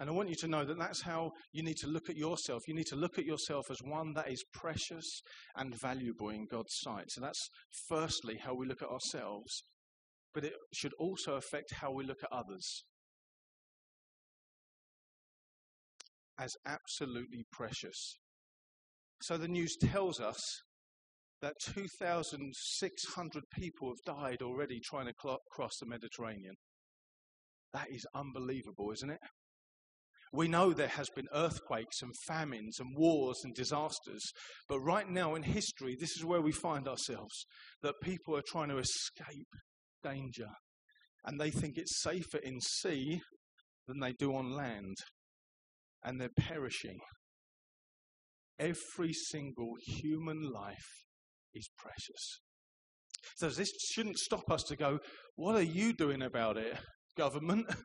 And 0.00 0.08
I 0.08 0.12
want 0.12 0.28
you 0.28 0.36
to 0.36 0.48
know 0.48 0.64
that 0.64 0.78
that's 0.78 1.02
how 1.02 1.32
you 1.52 1.64
need 1.64 1.76
to 1.78 1.88
look 1.88 2.08
at 2.08 2.16
yourself. 2.16 2.62
You 2.68 2.74
need 2.74 2.86
to 2.86 2.96
look 2.96 3.18
at 3.18 3.24
yourself 3.24 3.68
as 3.70 3.78
one 3.82 4.12
that 4.14 4.30
is 4.30 4.44
precious 4.52 5.22
and 5.56 5.74
valuable 5.80 6.28
in 6.28 6.46
God's 6.48 6.76
sight. 6.80 7.10
So 7.10 7.20
that's 7.20 7.48
firstly 7.88 8.36
how 8.40 8.54
we 8.54 8.66
look 8.66 8.80
at 8.80 8.88
ourselves, 8.88 9.64
but 10.32 10.44
it 10.44 10.52
should 10.72 10.92
also 11.00 11.34
affect 11.34 11.74
how 11.80 11.90
we 11.92 12.04
look 12.04 12.22
at 12.22 12.32
others. 12.32 12.84
As 16.38 16.54
absolutely 16.64 17.44
precious. 17.50 18.18
So 19.22 19.36
the 19.36 19.48
news 19.48 19.76
tells 19.80 20.20
us 20.20 20.38
that 21.42 21.54
2,600 21.74 23.42
people 23.52 23.88
have 23.88 24.16
died 24.16 24.42
already 24.42 24.78
trying 24.78 25.06
to 25.06 25.12
cross 25.50 25.72
the 25.80 25.86
Mediterranean. 25.86 26.54
That 27.72 27.86
is 27.90 28.06
unbelievable, 28.14 28.92
isn't 28.92 29.10
it? 29.10 29.18
We 30.32 30.48
know 30.48 30.72
there 30.72 30.88
has 30.88 31.08
been 31.10 31.28
earthquakes 31.32 32.02
and 32.02 32.12
famines 32.26 32.78
and 32.80 32.96
wars 32.96 33.40
and 33.44 33.54
disasters, 33.54 34.22
but 34.68 34.80
right 34.80 35.08
now 35.08 35.34
in 35.34 35.42
history, 35.42 35.96
this 35.98 36.16
is 36.16 36.24
where 36.24 36.42
we 36.42 36.52
find 36.52 36.86
ourselves 36.86 37.46
that 37.82 37.94
people 38.02 38.36
are 38.36 38.42
trying 38.46 38.68
to 38.68 38.78
escape 38.78 39.48
danger 40.02 40.48
and 41.24 41.40
they 41.40 41.50
think 41.50 41.76
it's 41.76 42.02
safer 42.02 42.38
in 42.38 42.60
sea 42.60 43.20
than 43.86 44.00
they 44.00 44.12
do 44.12 44.34
on 44.34 44.52
land, 44.52 44.96
and 46.04 46.20
they're 46.20 46.28
perishing. 46.36 46.98
Every 48.58 49.12
single 49.12 49.74
human 49.86 50.50
life 50.50 51.04
is 51.54 51.68
precious. 51.76 52.40
So 53.36 53.48
this 53.48 53.70
shouldn't 53.92 54.18
stop 54.18 54.50
us 54.50 54.62
to 54.64 54.76
go, 54.76 54.98
What 55.36 55.56
are 55.56 55.62
you 55.62 55.92
doing 55.92 56.22
about 56.22 56.56
it, 56.56 56.78
government? 57.16 57.66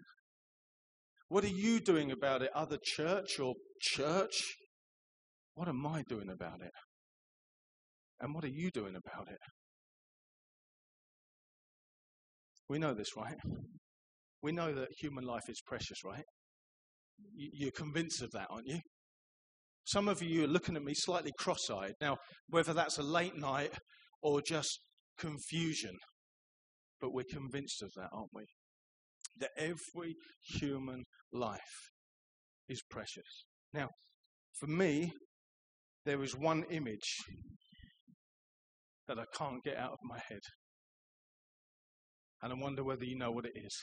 What 1.34 1.44
are 1.46 1.48
you 1.48 1.80
doing 1.80 2.12
about 2.12 2.44
it, 2.44 2.52
other 2.54 2.78
church 2.80 3.40
or 3.40 3.56
church? 3.82 4.54
What 5.56 5.68
am 5.68 5.84
I 5.84 6.04
doing 6.08 6.30
about 6.30 6.62
it? 6.62 6.70
And 8.20 8.36
what 8.36 8.44
are 8.44 8.56
you 8.56 8.70
doing 8.70 8.94
about 8.96 9.28
it? 9.28 9.40
We 12.70 12.78
know 12.78 12.94
this, 12.94 13.18
right? 13.18 13.34
We 14.44 14.52
know 14.52 14.76
that 14.76 14.90
human 15.00 15.24
life 15.24 15.50
is 15.50 15.60
precious, 15.66 16.04
right? 16.06 16.24
You're 17.34 17.72
convinced 17.72 18.22
of 18.22 18.30
that, 18.34 18.46
aren't 18.52 18.68
you? 18.68 18.82
Some 19.86 20.08
of 20.08 20.22
you 20.22 20.44
are 20.44 20.48
looking 20.48 20.76
at 20.76 20.84
me 20.84 20.94
slightly 20.94 21.32
cross 21.40 21.68
eyed. 21.68 21.94
Now, 22.00 22.18
whether 22.48 22.76
that's 22.76 23.00
a 23.00 23.04
late 23.04 23.36
night 23.36 23.72
or 24.22 24.40
just 24.40 24.78
confusion, 25.18 25.96
but 27.02 27.12
we're 27.12 27.24
convinced 27.28 27.82
of 27.82 27.90
that, 27.96 28.10
aren't 28.14 28.30
we? 28.36 28.44
That 29.40 29.52
every 29.58 30.16
human 30.60 31.04
life 31.32 31.92
is 32.70 32.82
precious. 32.90 33.46
Now, 33.74 33.90
for 34.60 34.68
me, 34.68 35.12
there 36.06 36.24
is 36.24 36.36
one 36.36 36.64
image 36.70 37.18
that 39.08 39.18
I 39.20 39.26
can't 39.36 39.64
get 39.64 39.78
out 39.78 39.94
of 39.94 40.00
my 40.04 40.20
head. 40.30 40.42
And 42.42 42.54
I 42.54 42.56
wonder 42.56 42.84
whether 42.84 43.06
you 43.06 43.18
know 43.18 43.32
what 43.32 43.46
it 43.46 43.54
is. 43.56 43.76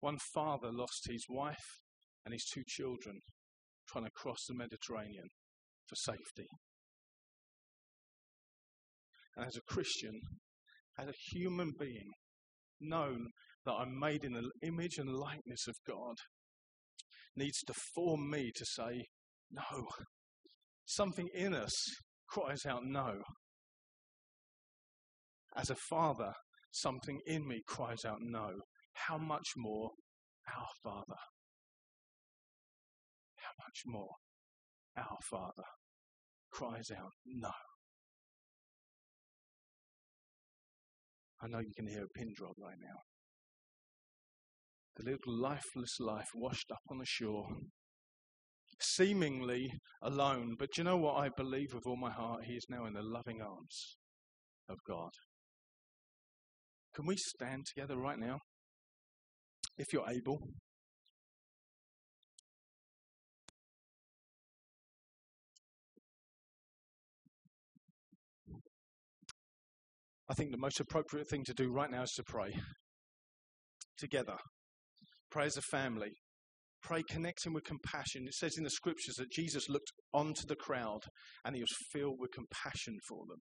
One 0.00 0.18
father 0.32 0.70
lost 0.72 1.08
his 1.10 1.26
wife 1.28 1.80
and 2.24 2.32
his 2.32 2.44
two 2.52 2.62
children 2.66 3.18
trying 3.88 4.04
to 4.04 4.10
cross 4.10 4.38
the 4.48 4.54
Mediterranean 4.54 5.28
for 5.86 5.96
safety. 5.96 6.46
And 9.36 9.46
as 9.46 9.56
a 9.56 9.72
Christian, 9.72 10.20
as 11.00 11.08
a 11.08 11.36
human 11.36 11.72
being, 11.78 12.10
known 12.80 13.26
that 13.64 13.72
I'm 13.72 13.98
made 13.98 14.24
in 14.24 14.32
the 14.32 14.50
image 14.62 14.98
and 14.98 15.14
likeness 15.14 15.66
of 15.68 15.74
God 15.86 16.16
needs 17.36 17.60
to 17.66 17.74
form 17.94 18.30
me 18.30 18.50
to 18.54 18.64
say, 18.64 19.04
no. 19.50 19.86
Something 20.86 21.28
in 21.34 21.54
us 21.54 21.74
cries 22.28 22.66
out, 22.66 22.82
no. 22.84 23.14
As 25.56 25.70
a 25.70 25.76
father, 25.88 26.32
something 26.72 27.20
in 27.26 27.46
me 27.46 27.60
cries 27.66 28.04
out, 28.04 28.18
no. 28.20 28.50
How 28.94 29.18
much 29.18 29.46
more 29.56 29.90
our 30.48 30.66
Father? 30.82 31.20
How 33.36 33.52
much 33.64 33.82
more 33.86 34.14
our 34.96 35.18
Father 35.30 35.68
cries 36.52 36.90
out, 36.96 37.12
no. 37.26 37.50
I 41.42 41.48
know 41.48 41.60
you 41.60 41.72
can 41.74 41.86
hear 41.86 42.04
a 42.04 42.18
pin 42.18 42.32
drop 42.36 42.54
right 42.58 42.76
now. 42.80 43.00
The 44.96 45.10
little 45.10 45.32
lifeless 45.40 45.98
life 45.98 46.28
washed 46.34 46.70
up 46.70 46.82
on 46.90 46.98
the 46.98 47.06
shore, 47.06 47.46
seemingly 48.80 49.70
alone. 50.02 50.56
But 50.58 50.76
you 50.76 50.84
know 50.84 50.98
what 50.98 51.16
I 51.16 51.30
believe 51.34 51.72
with 51.72 51.86
all 51.86 51.96
my 51.96 52.10
heart? 52.10 52.44
He 52.44 52.54
is 52.54 52.66
now 52.68 52.84
in 52.84 52.92
the 52.92 53.02
loving 53.02 53.40
arms 53.40 53.96
of 54.68 54.76
God. 54.86 55.10
Can 56.94 57.06
we 57.06 57.16
stand 57.16 57.64
together 57.66 57.96
right 57.96 58.18
now? 58.18 58.38
If 59.78 59.92
you're 59.92 60.08
able. 60.10 60.40
I 70.30 70.34
think 70.34 70.52
the 70.52 70.58
most 70.58 70.78
appropriate 70.78 71.28
thing 71.28 71.42
to 71.46 71.54
do 71.54 71.72
right 71.72 71.90
now 71.90 72.04
is 72.04 72.12
to 72.12 72.22
pray 72.22 72.52
together. 73.98 74.36
Pray 75.28 75.46
as 75.46 75.56
a 75.56 75.62
family. 75.62 76.12
Pray 76.84 77.02
connecting 77.02 77.52
with 77.52 77.64
compassion. 77.64 78.28
It 78.28 78.34
says 78.34 78.56
in 78.56 78.62
the 78.62 78.70
scriptures 78.70 79.16
that 79.16 79.32
Jesus 79.32 79.68
looked 79.68 79.90
onto 80.14 80.46
the 80.46 80.54
crowd 80.54 81.00
and 81.44 81.56
he 81.56 81.60
was 81.60 81.74
filled 81.92 82.18
with 82.20 82.30
compassion 82.30 82.96
for 83.08 83.24
them. 83.28 83.38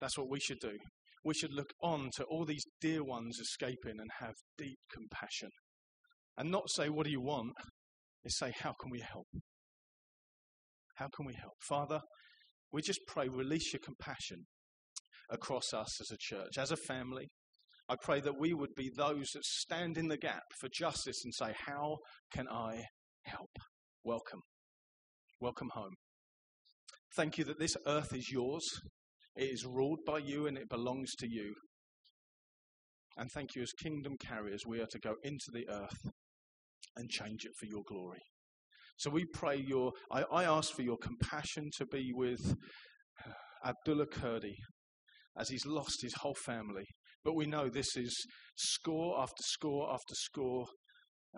That's 0.00 0.16
what 0.16 0.30
we 0.30 0.40
should 0.40 0.60
do. 0.60 0.78
We 1.26 1.34
should 1.34 1.52
look 1.52 1.74
on 1.82 2.08
to 2.16 2.24
all 2.24 2.46
these 2.46 2.64
dear 2.80 3.04
ones 3.04 3.38
escaping 3.38 4.00
and 4.00 4.10
have 4.18 4.32
deep 4.56 4.78
compassion. 4.90 5.50
And 6.38 6.50
not 6.50 6.70
say, 6.70 6.88
What 6.88 7.04
do 7.04 7.12
you 7.12 7.20
want? 7.20 7.50
Is 8.24 8.38
say, 8.38 8.54
How 8.58 8.72
can 8.80 8.90
we 8.90 9.00
help? 9.00 9.26
How 10.94 11.08
can 11.14 11.26
we 11.26 11.34
help? 11.34 11.52
Father, 11.68 12.00
we 12.72 12.80
just 12.80 13.00
pray, 13.06 13.28
release 13.28 13.74
your 13.74 13.80
compassion 13.84 14.46
across 15.30 15.72
us 15.72 16.00
as 16.00 16.10
a 16.10 16.16
church, 16.18 16.58
as 16.58 16.70
a 16.70 16.76
family. 16.76 17.28
I 17.88 17.96
pray 18.00 18.20
that 18.20 18.38
we 18.38 18.54
would 18.54 18.74
be 18.76 18.90
those 18.96 19.30
that 19.34 19.44
stand 19.44 19.98
in 19.98 20.08
the 20.08 20.16
gap 20.16 20.42
for 20.60 20.68
justice 20.72 21.22
and 21.24 21.34
say, 21.34 21.52
How 21.66 21.96
can 22.32 22.48
I 22.48 22.84
help? 23.24 23.50
Welcome. 24.04 24.40
Welcome 25.40 25.70
home. 25.72 25.94
Thank 27.16 27.38
you 27.38 27.44
that 27.44 27.58
this 27.58 27.76
earth 27.86 28.14
is 28.14 28.30
yours. 28.30 28.64
It 29.36 29.50
is 29.50 29.64
ruled 29.66 30.00
by 30.06 30.18
you 30.18 30.46
and 30.46 30.56
it 30.56 30.68
belongs 30.68 31.14
to 31.18 31.26
you. 31.28 31.54
And 33.16 33.28
thank 33.32 33.54
you, 33.56 33.62
as 33.62 33.72
kingdom 33.72 34.14
carriers, 34.20 34.62
we 34.66 34.80
are 34.80 34.86
to 34.86 34.98
go 34.98 35.14
into 35.24 35.46
the 35.52 35.68
earth 35.68 36.12
and 36.96 37.10
change 37.10 37.44
it 37.44 37.52
for 37.58 37.66
your 37.66 37.82
glory. 37.86 38.20
So 38.96 39.10
we 39.10 39.24
pray 39.32 39.56
your, 39.56 39.92
I, 40.12 40.24
I 40.30 40.44
ask 40.44 40.72
for 40.72 40.82
your 40.82 40.98
compassion 40.98 41.70
to 41.78 41.86
be 41.86 42.10
with 42.14 42.54
uh, 43.26 43.68
Abdullah 43.68 44.06
Kurdi, 44.06 44.54
as 45.38 45.48
he's 45.48 45.66
lost 45.66 46.02
his 46.02 46.14
whole 46.20 46.34
family. 46.34 46.84
But 47.24 47.34
we 47.34 47.46
know 47.46 47.68
this 47.68 47.96
is 47.96 48.14
score 48.56 49.20
after 49.20 49.42
score 49.42 49.92
after 49.92 50.14
score 50.14 50.66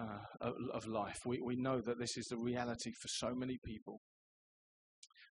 uh, 0.01 0.51
of, 0.73 0.87
life. 0.87 1.19
We, 1.27 1.41
we 1.45 1.57
know 1.57 1.81
that 1.81 1.99
this 1.99 2.17
is 2.17 2.27
the 2.27 2.39
reality 2.39 2.93
for 3.01 3.09
so 3.09 3.35
many 3.35 3.59
people. 3.65 4.01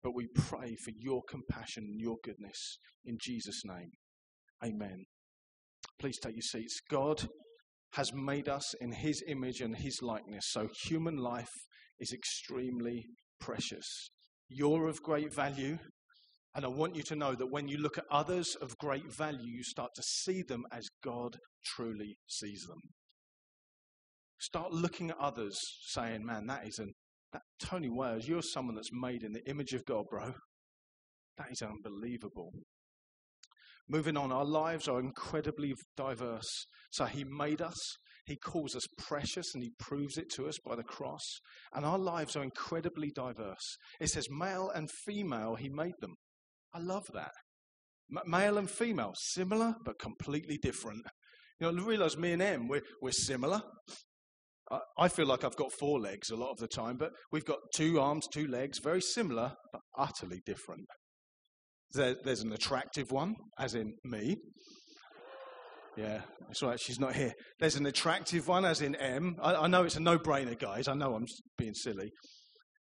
But 0.02 0.14
we 0.14 0.28
pray 0.34 0.74
for 0.84 0.92
your 0.96 1.22
compassion 1.28 1.84
and 1.88 2.00
your 2.00 2.16
goodness 2.24 2.78
in 3.04 3.18
Jesus' 3.20 3.62
name. 3.64 3.90
Amen. 4.64 5.04
Please 6.00 6.18
take 6.18 6.34
your 6.34 6.42
seats. 6.42 6.80
God 6.90 7.28
has 7.94 8.12
made 8.12 8.48
us 8.48 8.74
in 8.80 8.92
his 8.92 9.22
image 9.26 9.60
and 9.60 9.76
his 9.76 10.00
likeness, 10.02 10.44
so 10.50 10.68
human 10.84 11.16
life 11.16 11.48
is 11.98 12.12
extremely 12.12 13.06
precious. 13.40 14.10
You're 14.48 14.88
of 14.88 15.02
great 15.02 15.34
value, 15.34 15.78
and 16.54 16.64
I 16.64 16.68
want 16.68 16.96
you 16.96 17.02
to 17.04 17.16
know 17.16 17.34
that 17.34 17.50
when 17.50 17.68
you 17.68 17.78
look 17.78 17.98
at 17.98 18.04
others 18.10 18.56
of 18.60 18.78
great 18.78 19.12
value, 19.12 19.46
you 19.46 19.62
start 19.62 19.90
to 19.94 20.02
see 20.02 20.42
them 20.42 20.64
as 20.72 20.88
God 21.04 21.36
truly 21.64 22.16
sees 22.26 22.64
them. 22.68 22.80
Start 24.40 24.72
looking 24.72 25.10
at 25.10 25.18
others 25.18 25.58
saying, 25.88 26.24
man, 26.24 26.46
that 26.46 26.66
is 26.66 26.78
an, 26.78 26.92
that 27.32 27.42
Tony 27.60 27.88
Wales, 27.90 28.26
you're 28.26 28.42
someone 28.42 28.76
that's 28.76 28.92
made 28.92 29.22
in 29.22 29.32
the 29.32 29.48
image 29.48 29.72
of 29.72 29.84
God, 29.84 30.04
bro. 30.10 30.34
That 31.36 31.48
is 31.50 31.62
unbelievable. 31.62 32.52
Moving 33.88 34.16
on, 34.16 34.32
our 34.32 34.44
lives 34.44 34.86
are 34.86 35.00
incredibly 35.00 35.74
diverse. 35.96 36.66
So 36.92 37.06
he 37.06 37.24
made 37.24 37.62
us, 37.62 37.76
he 38.26 38.36
calls 38.36 38.76
us 38.76 38.84
precious, 38.98 39.54
and 39.54 39.62
he 39.62 39.70
proves 39.78 40.18
it 40.18 40.30
to 40.34 40.46
us 40.46 40.58
by 40.64 40.76
the 40.76 40.82
cross. 40.82 41.22
And 41.72 41.86
our 41.86 41.98
lives 41.98 42.36
are 42.36 42.42
incredibly 42.42 43.10
diverse. 43.10 43.76
It 44.00 44.08
says 44.08 44.26
male 44.30 44.70
and 44.74 44.90
female, 45.06 45.54
he 45.54 45.68
made 45.68 45.94
them. 46.00 46.14
I 46.74 46.80
love 46.80 47.06
that. 47.14 47.32
Em- 48.10 48.30
male 48.30 48.58
and 48.58 48.70
female, 48.70 49.12
similar 49.14 49.74
but 49.84 49.98
completely 49.98 50.58
different. 50.58 51.02
You 51.60 51.72
know, 51.72 51.82
realize 51.82 52.16
me 52.16 52.32
and 52.32 52.42
Em, 52.42 52.68
we're, 52.68 52.82
we're 53.02 53.12
similar. 53.12 53.60
I, 54.70 54.78
I 54.98 55.08
feel 55.08 55.26
like 55.26 55.44
I've 55.44 55.56
got 55.56 55.72
four 55.72 55.98
legs 55.98 56.30
a 56.30 56.36
lot 56.36 56.50
of 56.50 56.58
the 56.58 56.68
time, 56.68 56.96
but 56.98 57.10
we've 57.32 57.44
got 57.44 57.58
two 57.74 58.00
arms, 58.00 58.26
two 58.32 58.46
legs, 58.46 58.78
very 58.78 59.00
similar, 59.00 59.54
but 59.72 59.82
utterly 59.96 60.40
different. 60.46 60.86
There, 61.92 62.16
there's 62.22 62.42
an 62.42 62.52
attractive 62.52 63.10
one, 63.10 63.34
as 63.58 63.74
in 63.74 63.94
me. 64.04 64.36
Yeah, 65.96 66.20
that's 66.46 66.62
right. 66.62 66.78
She's 66.78 67.00
not 67.00 67.16
here. 67.16 67.32
There's 67.58 67.74
an 67.74 67.86
attractive 67.86 68.46
one, 68.46 68.64
as 68.64 68.82
in 68.82 68.94
M. 68.94 69.34
I, 69.42 69.54
I 69.54 69.66
know 69.66 69.82
it's 69.82 69.96
a 69.96 70.00
no-brainer, 70.00 70.56
guys. 70.56 70.86
I 70.86 70.94
know 70.94 71.14
I'm 71.14 71.26
being 71.56 71.74
silly. 71.74 72.12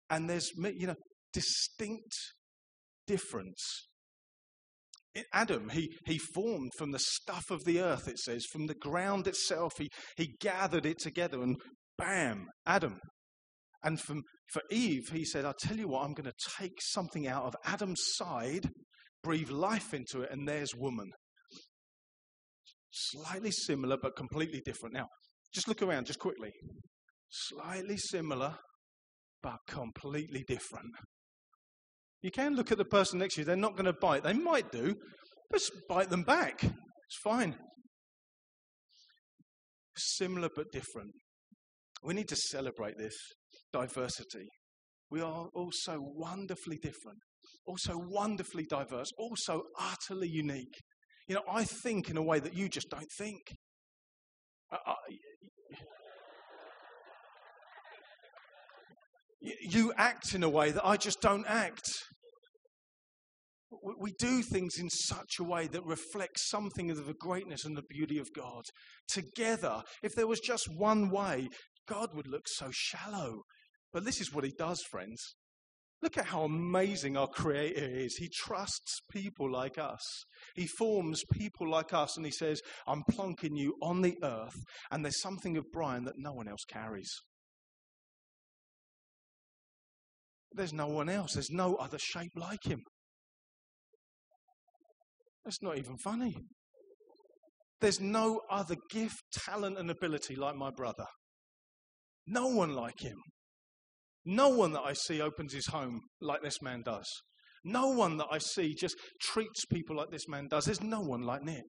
And 0.10 0.30
there's, 0.30 0.52
you 0.56 0.88
know, 0.88 0.96
distinct 1.34 2.16
difference. 3.08 3.88
Adam, 5.32 5.70
he, 5.70 5.92
he 6.06 6.18
formed 6.18 6.72
from 6.78 6.92
the 6.92 7.00
stuff 7.00 7.52
of 7.52 7.64
the 7.66 7.80
earth, 7.80 8.08
it 8.08 8.18
says, 8.18 8.46
from 8.52 8.66
the 8.66 8.74
ground 8.76 9.28
itself. 9.28 9.74
He, 9.78 9.90
he 10.18 10.36
gathered 10.40 10.86
it 10.86 10.98
together 11.00 11.42
and 11.44 11.56
bam, 11.98 12.48
Adam. 12.66 12.98
And 13.84 14.00
from, 14.00 14.24
for 14.52 14.62
Eve, 14.72 15.10
he 15.12 15.24
said, 15.26 15.46
I'll 15.46 15.54
tell 15.54 15.78
you 15.78 15.90
what, 15.90 16.04
I'm 16.04 16.14
going 16.14 16.30
to 16.30 16.52
take 16.60 16.80
something 16.82 17.28
out 17.28 17.44
of 17.44 17.56
Adam's 17.66 18.02
side, 18.16 18.70
breathe 19.24 19.50
life 19.50 19.94
into 19.94 20.22
it, 20.22 20.32
and 20.32 20.48
there's 20.48 20.74
woman. 20.76 21.12
Slightly 22.92 23.52
similar, 23.52 23.98
but 24.02 24.16
completely 24.16 24.62
different. 24.66 24.96
Now, 24.96 25.08
just 25.54 25.68
look 25.68 25.82
around, 25.82 26.06
just 26.08 26.20
quickly. 26.20 26.52
Slightly 27.30 27.98
similar, 27.98 28.56
but 29.42 29.58
completely 29.68 30.44
different. 30.48 30.90
You 32.24 32.32
can 32.32 32.56
look 32.56 32.72
at 32.72 32.78
the 32.78 32.86
person 32.86 33.20
next 33.20 33.36
to 33.36 33.42
you, 33.42 33.46
they're 33.46 33.56
not 33.58 33.74
going 33.74 33.86
to 33.86 33.94
bite. 33.94 34.24
They 34.24 34.34
might 34.34 34.72
do, 34.72 34.96
but 35.52 35.62
bite 35.90 36.10
them 36.10 36.24
back. 36.24 36.64
It's 36.64 37.20
fine. 37.22 37.56
Similar 39.96 40.50
but 40.56 40.72
different. 40.72 41.12
We 42.02 42.14
need 42.14 42.30
to 42.30 42.36
celebrate 42.36 42.98
this 42.98 43.16
diversity. 43.74 44.48
We 45.12 45.22
are 45.22 45.48
all 45.54 45.70
so 45.72 46.00
wonderfully 46.00 46.78
different, 46.82 47.20
also 47.68 47.94
wonderfully 47.98 48.66
diverse, 48.70 49.10
also 49.18 49.64
utterly 49.78 50.30
unique. 50.30 50.74
You 51.28 51.36
know, 51.36 51.44
I 51.50 51.66
think 51.66 52.10
in 52.10 52.18
a 52.18 52.24
way 52.24 52.40
that 52.40 52.56
you 52.56 52.70
just 52.70 52.90
don't 52.90 53.12
think. 53.18 53.42
I, 54.72 54.96
you 59.42 59.94
act 59.98 60.34
in 60.34 60.44
a 60.44 60.50
way 60.50 60.72
that 60.72 60.86
I 60.86 60.98
just 60.98 61.22
don't 61.22 61.46
act. 61.48 61.90
We 64.00 64.14
do 64.18 64.42
things 64.42 64.78
in 64.80 64.90
such 64.90 65.40
a 65.40 65.44
way 65.44 65.68
that 65.68 65.86
reflects 65.86 66.50
something 66.50 66.90
of 66.90 67.06
the 67.06 67.14
greatness 67.14 67.66
and 67.66 67.76
the 67.76 67.84
beauty 67.90 68.18
of 68.18 68.30
God. 68.34 68.64
Together, 69.10 69.82
if 70.02 70.14
there 70.16 70.28
was 70.28 70.40
just 70.40 70.68
one 70.78 71.10
way, 71.10 71.50
God 71.88 72.10
would 72.14 72.28
look 72.28 72.48
so 72.48 72.70
shallow. 72.72 73.44
But 73.92 74.06
this 74.06 74.22
is 74.22 74.34
what 74.34 74.46
He 74.46 74.54
does, 74.58 74.82
friends. 74.90 75.36
Look 76.02 76.18
at 76.18 76.26
how 76.26 76.44
amazing 76.44 77.16
our 77.18 77.28
Creator 77.28 77.90
is. 77.90 78.16
He 78.18 78.30
trusts 78.34 79.00
people 79.12 79.52
like 79.52 79.78
us. 79.78 80.02
He 80.56 80.68
forms 80.68 81.22
people 81.32 81.70
like 81.70 81.94
us, 81.94 82.16
and 82.18 82.26
He 82.26 82.32
says, 82.32 82.62
I'm 82.88 83.04
plonking 83.12 83.58
you 83.58 83.76
on 83.82 84.02
the 84.02 84.18
earth, 84.24 84.56
and 84.92 85.04
there's 85.04 85.22
something 85.22 85.58
of 85.58 85.66
Brian 85.72 86.06
that 86.06 86.18
no 86.18 86.34
one 86.34 86.48
else 86.48 86.64
carries. 86.68 87.12
There's 90.54 90.74
no 90.74 90.88
one 90.88 91.10
else. 91.10 91.34
There's 91.34 91.50
no 91.52 91.76
other 91.76 91.98
shape 92.00 92.34
like 92.36 92.64
him. 92.64 92.84
That's 95.46 95.62
not 95.62 95.78
even 95.78 95.98
funny. 95.98 96.36
There's 97.82 98.00
no 98.00 98.42
other 98.50 98.78
gift, 98.90 99.22
talent, 99.34 99.78
and 99.78 99.92
ability 99.92 100.36
like 100.36 100.56
my 100.56 100.72
brother. 100.72 101.06
No 102.26 102.48
one 102.48 102.74
like 102.74 103.02
him. 103.02 103.18
No 104.26 104.50
one 104.50 104.72
that 104.72 104.84
I 104.86 104.94
see 104.94 105.20
opens 105.20 105.54
his 105.54 105.68
home 105.68 106.00
like 106.22 106.42
this 106.42 106.62
man 106.62 106.82
does. 106.86 107.06
No 107.66 107.90
one 107.90 108.18
that 108.18 108.28
I 108.32 108.38
see 108.38 108.74
just 108.74 108.96
treats 109.22 109.66
people 109.66 109.98
like 109.98 110.12
this 110.12 110.28
man 110.30 110.48
does. 110.48 110.66
There's 110.66 110.82
no 110.82 111.02
one 111.02 111.24
like 111.24 111.44
Nick. 111.44 111.66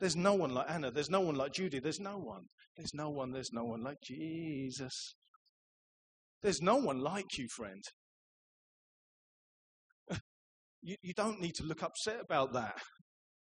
There's 0.00 0.16
no 0.16 0.34
one 0.34 0.54
like 0.54 0.70
Anna. 0.70 0.90
There's 0.90 1.10
no 1.10 1.20
one 1.20 1.34
like 1.34 1.52
Judy. 1.52 1.78
There's 1.78 2.00
no 2.00 2.18
one. 2.18 2.44
There's 2.76 2.94
no 2.94 3.10
one. 3.10 3.32
There's 3.32 3.52
no 3.52 3.64
one 3.64 3.82
like 3.82 3.98
Jesus. 4.02 5.14
There's 6.42 6.60
no 6.60 6.76
one 6.76 7.00
like 7.00 7.38
you, 7.38 7.46
friend. 7.54 7.82
You, 10.84 10.96
you 11.02 11.14
don't 11.14 11.40
need 11.40 11.54
to 11.54 11.64
look 11.64 11.82
upset 11.82 12.20
about 12.20 12.52
that. 12.52 12.78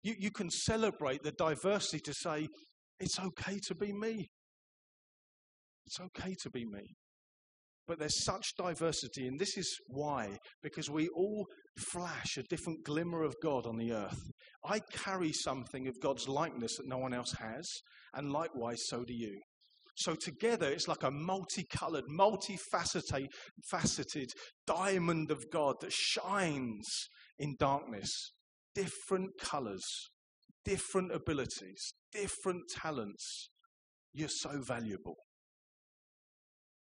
You, 0.01 0.15
you 0.17 0.31
can 0.31 0.49
celebrate 0.49 1.21
the 1.23 1.31
diversity 1.31 1.99
to 2.05 2.13
say, 2.13 2.47
it's 2.99 3.19
okay 3.19 3.59
to 3.67 3.75
be 3.75 3.93
me. 3.93 4.27
It's 5.85 5.99
okay 5.99 6.35
to 6.41 6.49
be 6.49 6.65
me. 6.65 6.95
But 7.87 7.99
there's 7.99 8.23
such 8.23 8.45
diversity, 8.57 9.27
and 9.27 9.39
this 9.39 9.57
is 9.57 9.75
why, 9.87 10.37
because 10.61 10.89
we 10.89 11.07
all 11.09 11.45
flash 11.91 12.37
a 12.37 12.43
different 12.43 12.83
glimmer 12.83 13.23
of 13.23 13.35
God 13.41 13.65
on 13.65 13.77
the 13.77 13.93
earth. 13.93 14.19
I 14.63 14.79
carry 14.93 15.31
something 15.33 15.87
of 15.87 15.99
God's 16.01 16.27
likeness 16.27 16.77
that 16.77 16.87
no 16.87 16.97
one 16.97 17.13
else 17.13 17.33
has, 17.39 17.67
and 18.13 18.31
likewise, 18.31 18.77
so 18.87 19.03
do 19.03 19.13
you. 19.13 19.39
So 19.99 20.15
together, 20.15 20.69
it's 20.69 20.87
like 20.87 21.03
a 21.03 21.11
multicolored, 21.11 22.05
multifaceted 22.09 23.27
faceted 23.69 24.31
diamond 24.65 25.29
of 25.29 25.43
God 25.51 25.75
that 25.81 25.91
shines 25.91 26.87
in 27.37 27.55
darkness. 27.59 28.31
Different 28.73 29.31
colors, 29.41 29.83
different 30.63 31.11
abilities, 31.11 31.93
different 32.13 32.61
talents. 32.81 33.49
You're 34.13 34.29
so 34.29 34.61
valuable. 34.61 35.17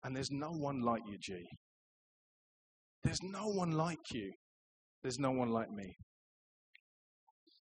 And 0.03 0.13
there's 0.13 0.31
no 0.31 0.51
one 0.51 0.81
like 0.81 1.03
you, 1.07 1.17
G. 1.17 1.45
There's 3.03 3.23
no 3.23 3.47
one 3.47 3.71
like 3.71 4.11
you. 4.11 4.33
There's 5.03 5.19
no 5.19 5.31
one 5.31 5.49
like 5.49 5.71
me. 5.71 5.93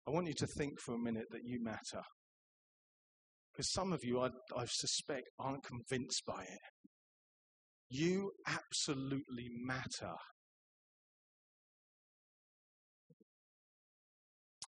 I 0.06 0.12
want 0.12 0.28
you 0.28 0.34
to 0.34 0.46
think 0.46 0.78
for 0.78 0.94
a 0.94 0.98
minute 0.98 1.26
that 1.32 1.42
you 1.44 1.60
matter. 1.64 2.02
Because 3.52 3.70
some 3.72 3.92
of 3.92 4.00
you, 4.02 4.20
I, 4.20 4.28
I 4.56 4.64
suspect, 4.66 5.28
aren't 5.38 5.64
convinced 5.64 6.22
by 6.26 6.42
it. 6.42 6.60
You 7.90 8.32
absolutely 8.46 9.50
matter. 9.62 10.14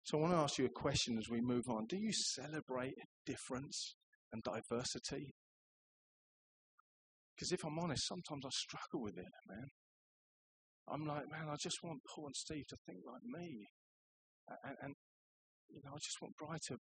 So 0.04 0.18
I 0.18 0.20
want 0.20 0.34
to 0.34 0.38
ask 0.38 0.58
you 0.58 0.66
a 0.66 0.80
question 0.80 1.16
as 1.16 1.30
we 1.30 1.40
move 1.40 1.64
on. 1.68 1.86
Do 1.88 1.96
you 1.96 2.12
celebrate 2.12 2.92
difference 3.24 3.94
and 4.32 4.42
diversity? 4.42 5.32
Because 7.34 7.52
if 7.52 7.64
I'm 7.64 7.78
honest, 7.78 8.06
sometimes 8.06 8.44
I 8.44 8.50
struggle 8.50 9.02
with 9.02 9.16
it, 9.16 9.32
man. 9.48 9.68
I'm 10.88 11.06
like, 11.06 11.24
man, 11.30 11.48
I 11.50 11.56
just 11.58 11.78
want 11.82 12.00
Paul 12.14 12.26
and 12.26 12.36
Steve 12.36 12.66
to 12.68 12.76
think 12.86 12.98
like 13.06 13.22
me. 13.24 13.66
And, 14.62 14.76
and 14.82 14.94
you 15.70 15.80
know, 15.82 15.92
I 15.94 15.98
just 15.98 16.20
want 16.20 16.36
Bri 16.36 16.58
to 16.68 16.76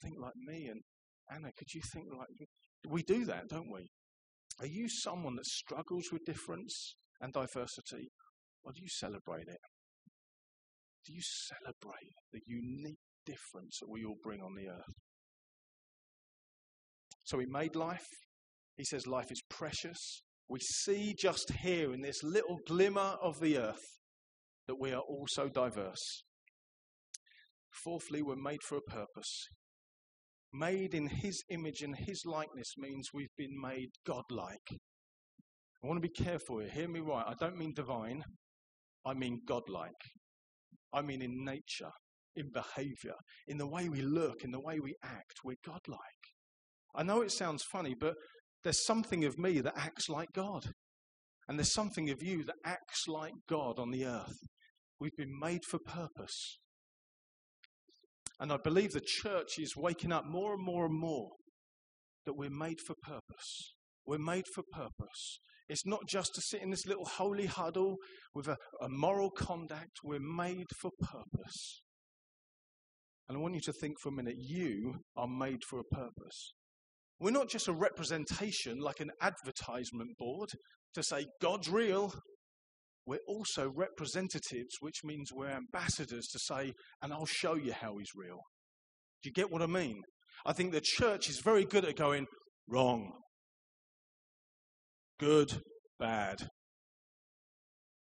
think 0.00 0.14
like 0.20 0.36
me. 0.36 0.68
And 0.68 0.82
Anna, 1.34 1.50
could 1.56 1.72
you 1.72 1.80
think 1.92 2.06
like 2.16 2.48
we 2.88 3.02
do 3.02 3.24
that, 3.26 3.48
don't 3.48 3.70
we? 3.70 3.88
Are 4.60 4.66
you 4.66 4.88
someone 4.88 5.36
that 5.36 5.46
struggles 5.46 6.10
with 6.12 6.24
difference 6.24 6.96
and 7.20 7.32
diversity, 7.32 8.10
or 8.64 8.72
do 8.72 8.82
you 8.82 8.88
celebrate 8.88 9.48
it? 9.48 9.60
Do 11.06 11.12
you 11.12 11.22
celebrate 11.22 12.12
the 12.32 12.40
unique 12.46 12.98
difference 13.24 13.78
that 13.80 13.90
we 13.90 14.04
all 14.04 14.16
bring 14.22 14.40
on 14.40 14.54
the 14.54 14.68
earth? 14.68 14.94
So 17.24 17.38
he 17.38 17.46
made 17.48 17.76
life. 17.76 18.06
He 18.76 18.84
says 18.84 19.06
life 19.06 19.30
is 19.30 19.42
precious. 19.48 20.22
We 20.48 20.60
see 20.60 21.14
just 21.18 21.52
here 21.62 21.92
in 21.92 22.02
this 22.02 22.22
little 22.22 22.58
glimmer 22.66 23.16
of 23.22 23.40
the 23.40 23.58
earth 23.58 23.98
that 24.66 24.78
we 24.78 24.92
are 24.92 25.00
all 25.00 25.26
so 25.28 25.48
diverse. 25.48 26.24
Fourthly, 27.84 28.22
we're 28.22 28.36
made 28.36 28.62
for 28.62 28.76
a 28.76 28.82
purpose 28.82 29.48
made 30.52 30.94
in 30.94 31.08
his 31.08 31.42
image 31.50 31.82
and 31.82 31.96
his 31.96 32.22
likeness 32.24 32.74
means 32.76 33.08
we've 33.12 33.34
been 33.36 33.60
made 33.60 33.90
godlike. 34.06 34.68
I 35.82 35.86
want 35.86 36.02
to 36.02 36.08
be 36.08 36.24
careful 36.24 36.60
here. 36.60 36.68
Hear 36.68 36.88
me 36.88 37.00
right. 37.00 37.24
I 37.26 37.34
don't 37.40 37.56
mean 37.56 37.72
divine, 37.74 38.22
I 39.04 39.14
mean 39.14 39.40
godlike. 39.46 39.90
I 40.92 41.02
mean 41.02 41.22
in 41.22 41.44
nature, 41.44 41.90
in 42.36 42.50
behavior, 42.52 43.14
in 43.48 43.58
the 43.58 43.66
way 43.66 43.88
we 43.88 44.02
look, 44.02 44.44
in 44.44 44.50
the 44.50 44.60
way 44.60 44.78
we 44.78 44.94
act. 45.02 45.40
We're 45.44 45.56
godlike. 45.64 45.98
I 46.94 47.02
know 47.02 47.22
it 47.22 47.32
sounds 47.32 47.64
funny, 47.72 47.94
but 47.98 48.14
there's 48.62 48.84
something 48.84 49.24
of 49.24 49.38
me 49.38 49.60
that 49.60 49.74
acts 49.76 50.08
like 50.08 50.28
God. 50.34 50.66
And 51.48 51.58
there's 51.58 51.74
something 51.74 52.10
of 52.10 52.22
you 52.22 52.44
that 52.44 52.54
acts 52.64 53.08
like 53.08 53.32
God 53.48 53.78
on 53.78 53.90
the 53.90 54.04
earth. 54.04 54.38
We've 55.00 55.16
been 55.16 55.38
made 55.40 55.64
for 55.68 55.78
purpose. 55.84 56.58
And 58.42 58.52
I 58.52 58.56
believe 58.56 58.90
the 58.90 59.00
church 59.00 59.60
is 59.60 59.76
waking 59.76 60.10
up 60.10 60.24
more 60.26 60.54
and 60.54 60.64
more 60.64 60.86
and 60.86 60.98
more 60.98 61.30
that 62.26 62.36
we're 62.36 62.50
made 62.50 62.80
for 62.80 62.96
purpose. 63.00 63.74
We're 64.04 64.18
made 64.18 64.46
for 64.52 64.64
purpose. 64.72 65.38
It's 65.68 65.86
not 65.86 66.08
just 66.08 66.34
to 66.34 66.40
sit 66.40 66.60
in 66.60 66.70
this 66.70 66.84
little 66.84 67.04
holy 67.04 67.46
huddle 67.46 67.98
with 68.34 68.48
a, 68.48 68.56
a 68.80 68.88
moral 68.88 69.30
conduct. 69.30 70.00
We're 70.02 70.18
made 70.18 70.66
for 70.80 70.90
purpose. 71.00 71.82
And 73.28 73.38
I 73.38 73.40
want 73.40 73.54
you 73.54 73.60
to 73.60 73.72
think 73.72 74.00
for 74.00 74.08
a 74.08 74.12
minute 74.12 74.34
you 74.36 74.96
are 75.16 75.28
made 75.28 75.62
for 75.62 75.78
a 75.78 75.94
purpose. 75.94 76.52
We're 77.20 77.30
not 77.30 77.48
just 77.48 77.68
a 77.68 77.72
representation 77.72 78.80
like 78.80 78.98
an 78.98 79.12
advertisement 79.20 80.18
board 80.18 80.50
to 80.94 81.02
say 81.04 81.26
God's 81.40 81.68
real. 81.68 82.12
We're 83.06 83.18
also 83.26 83.70
representatives, 83.74 84.76
which 84.80 85.02
means 85.04 85.32
we're 85.32 85.50
ambassadors 85.50 86.28
to 86.28 86.38
say, 86.38 86.72
and 87.02 87.12
I'll 87.12 87.26
show 87.26 87.54
you 87.54 87.72
how 87.72 87.98
he's 87.98 88.14
real. 88.14 88.40
Do 89.22 89.28
you 89.28 89.32
get 89.32 89.50
what 89.50 89.62
I 89.62 89.66
mean? 89.66 90.02
I 90.46 90.52
think 90.52 90.72
the 90.72 90.80
church 90.80 91.28
is 91.28 91.40
very 91.40 91.64
good 91.64 91.84
at 91.84 91.96
going 91.96 92.26
wrong, 92.68 93.12
good, 95.18 95.60
bad. 95.98 96.48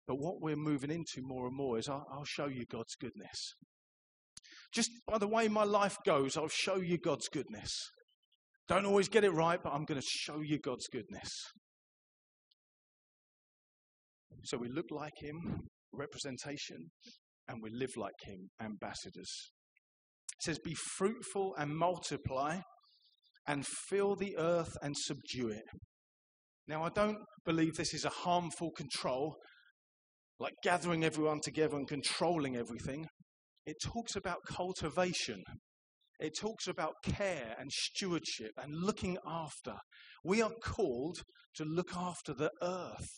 But 0.06 0.16
what 0.16 0.40
we're 0.40 0.56
moving 0.56 0.90
into 0.90 1.20
more 1.20 1.46
and 1.48 1.56
more 1.56 1.78
is 1.78 1.88
I'll, 1.88 2.06
I'll 2.12 2.24
show 2.24 2.46
you 2.46 2.64
God's 2.70 2.94
goodness. 3.00 3.54
Just 4.72 4.90
by 5.06 5.18
the 5.18 5.28
way 5.28 5.48
my 5.48 5.64
life 5.64 5.96
goes, 6.04 6.36
I'll 6.36 6.48
show 6.48 6.76
you 6.76 6.98
God's 6.98 7.28
goodness. 7.28 7.72
Don't 8.68 8.86
always 8.86 9.08
get 9.08 9.24
it 9.24 9.30
right, 9.30 9.60
but 9.62 9.72
I'm 9.72 9.84
going 9.84 10.00
to 10.00 10.06
show 10.06 10.40
you 10.40 10.58
God's 10.58 10.88
goodness. 10.88 11.30
So 14.44 14.58
we 14.58 14.68
look 14.68 14.90
like 14.90 15.14
Him, 15.20 15.68
representation, 15.92 16.90
and 17.48 17.58
we 17.62 17.70
live 17.70 17.96
like 17.96 18.14
Him, 18.24 18.48
ambassadors. 18.60 19.50
It 20.38 20.44
says, 20.44 20.58
Be 20.58 20.74
fruitful 20.74 21.54
and 21.58 21.76
multiply, 21.76 22.60
and 23.46 23.66
fill 23.88 24.16
the 24.16 24.36
earth 24.36 24.76
and 24.82 24.96
subdue 24.96 25.48
it. 25.48 25.64
Now, 26.68 26.82
I 26.82 26.88
don't 26.88 27.18
believe 27.44 27.74
this 27.74 27.94
is 27.94 28.04
a 28.04 28.10
harmful 28.10 28.72
control, 28.72 29.36
like 30.40 30.54
gathering 30.62 31.04
everyone 31.04 31.40
together 31.40 31.76
and 31.76 31.86
controlling 31.86 32.56
everything. 32.56 33.06
It 33.66 33.76
talks 33.82 34.16
about 34.16 34.38
cultivation. 34.48 35.42
It 36.18 36.32
talks 36.38 36.66
about 36.66 36.94
care 37.04 37.54
and 37.58 37.70
stewardship 37.70 38.52
and 38.56 38.74
looking 38.74 39.18
after. 39.26 39.74
We 40.24 40.42
are 40.42 40.52
called 40.62 41.18
to 41.56 41.64
look 41.64 41.94
after 41.94 42.32
the 42.34 42.50
earth. 42.62 43.10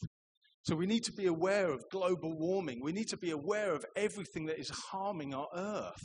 So 0.68 0.76
we 0.76 0.85
need 0.85 1.04
to 1.04 1.12
be 1.12 1.24
aware 1.24 1.72
of 1.72 1.88
global 1.90 2.37
warming. 2.37 2.83
We 2.83 2.92
need 2.92 3.09
to 3.09 3.16
be 3.16 3.31
aware 3.31 3.74
of 3.74 3.87
everything 3.96 4.44
that 4.46 4.61
is 4.61 4.68
harming 4.68 5.33
our 5.33 5.48
earth. 5.57 6.02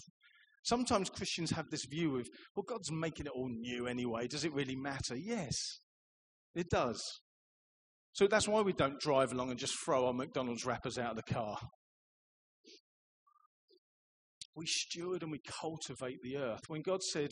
Sometimes 0.63 1.10
Christians 1.10 1.52
have 1.52 1.65
this 1.69 1.84
view 1.84 2.17
of, 2.17 2.30
well, 2.56 2.63
God's 2.65 2.89
making 2.89 3.26
it 3.26 3.34
all 3.36 3.49
new 3.49 3.88
anyway. 3.88 4.26
Does 4.26 4.45
it 4.45 4.54
really 4.54 4.78
matter? 4.78 5.17
Yes, 5.17 5.54
it 6.56 6.69
does. 6.69 7.04
So 8.13 8.26
that's 8.26 8.47
why 8.47 8.62
we 8.62 8.71
don't 8.71 9.02
drive 9.02 9.34
along 9.34 9.49
and 9.49 9.60
just 9.60 9.76
throw 9.84 10.06
our 10.06 10.13
McDonald's 10.13 10.65
wrappers 10.65 10.97
out 10.97 11.10
of 11.10 11.17
the 11.17 11.34
car. 11.34 11.58
We 14.56 14.65
steward 14.65 15.23
and 15.23 15.32
we 15.32 15.41
cultivate 15.60 16.19
the 16.23 16.38
earth. 16.38 16.62
When 16.69 16.84
God 16.84 17.04
said, 17.04 17.32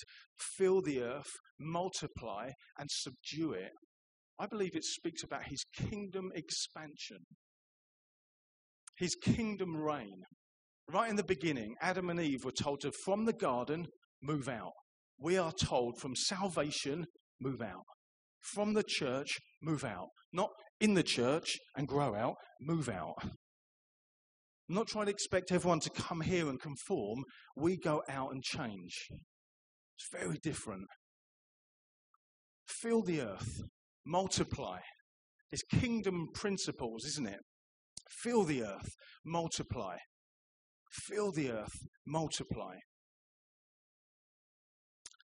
fill 0.58 0.82
the 0.82 1.02
earth, 1.02 1.32
multiply, 1.58 2.50
and 2.78 2.90
subdue 2.92 3.54
it, 3.54 3.72
I 4.42 4.48
believe 4.48 4.76
it 4.76 4.84
speaks 4.84 5.22
about 5.22 5.44
his 5.44 5.64
kingdom 5.76 6.32
expansion, 6.34 7.20
his 8.98 9.14
kingdom 9.14 9.78
reign. 9.78 10.24
Right 10.92 11.12
in 11.12 11.16
the 11.16 11.24
beginning, 11.24 11.76
Adam 11.80 12.10
and 12.10 12.20
Eve 12.20 12.44
were 12.44 12.52
told 12.52 12.82
to, 12.82 12.92
from 13.06 13.26
the 13.26 13.34
garden, 13.34 13.86
move 14.20 14.50
out. 14.50 14.72
We 15.20 15.38
are 15.38 15.52
told 15.52 16.00
from 16.00 16.16
salvation, 16.16 17.06
move 17.40 17.62
out. 17.62 17.84
From 18.40 18.74
the 18.74 18.84
church, 18.84 19.38
move 19.62 19.84
out. 19.84 20.08
Not 20.34 20.50
in 20.80 20.96
the 20.96 21.04
church 21.04 21.60
and 21.78 21.88
grow 21.88 22.16
out, 22.16 22.34
move 22.60 22.90
out. 22.90 23.14
I'm 23.24 24.76
not 24.76 24.88
trying 24.88 25.06
to 25.06 25.12
expect 25.12 25.52
everyone 25.52 25.82
to 25.82 25.92
come 25.92 26.22
here 26.22 26.50
and 26.50 26.60
conform. 26.60 27.26
We 27.56 27.78
go 27.78 28.02
out 28.10 28.32
and 28.32 28.42
change. 28.42 29.06
It's 29.12 30.10
very 30.12 30.40
different. 30.42 30.86
Fill 32.68 33.04
the 33.04 33.22
earth, 33.22 33.62
multiply. 34.06 34.80
It's 35.52 35.64
kingdom 35.64 36.28
principles, 36.34 37.06
isn't 37.06 37.28
it? 37.28 37.40
Fill 38.10 38.44
the 38.44 38.64
earth, 38.64 38.90
multiply. 39.26 39.98
Fill 40.92 41.32
the 41.32 41.52
earth, 41.52 41.88
multiply. 42.06 42.76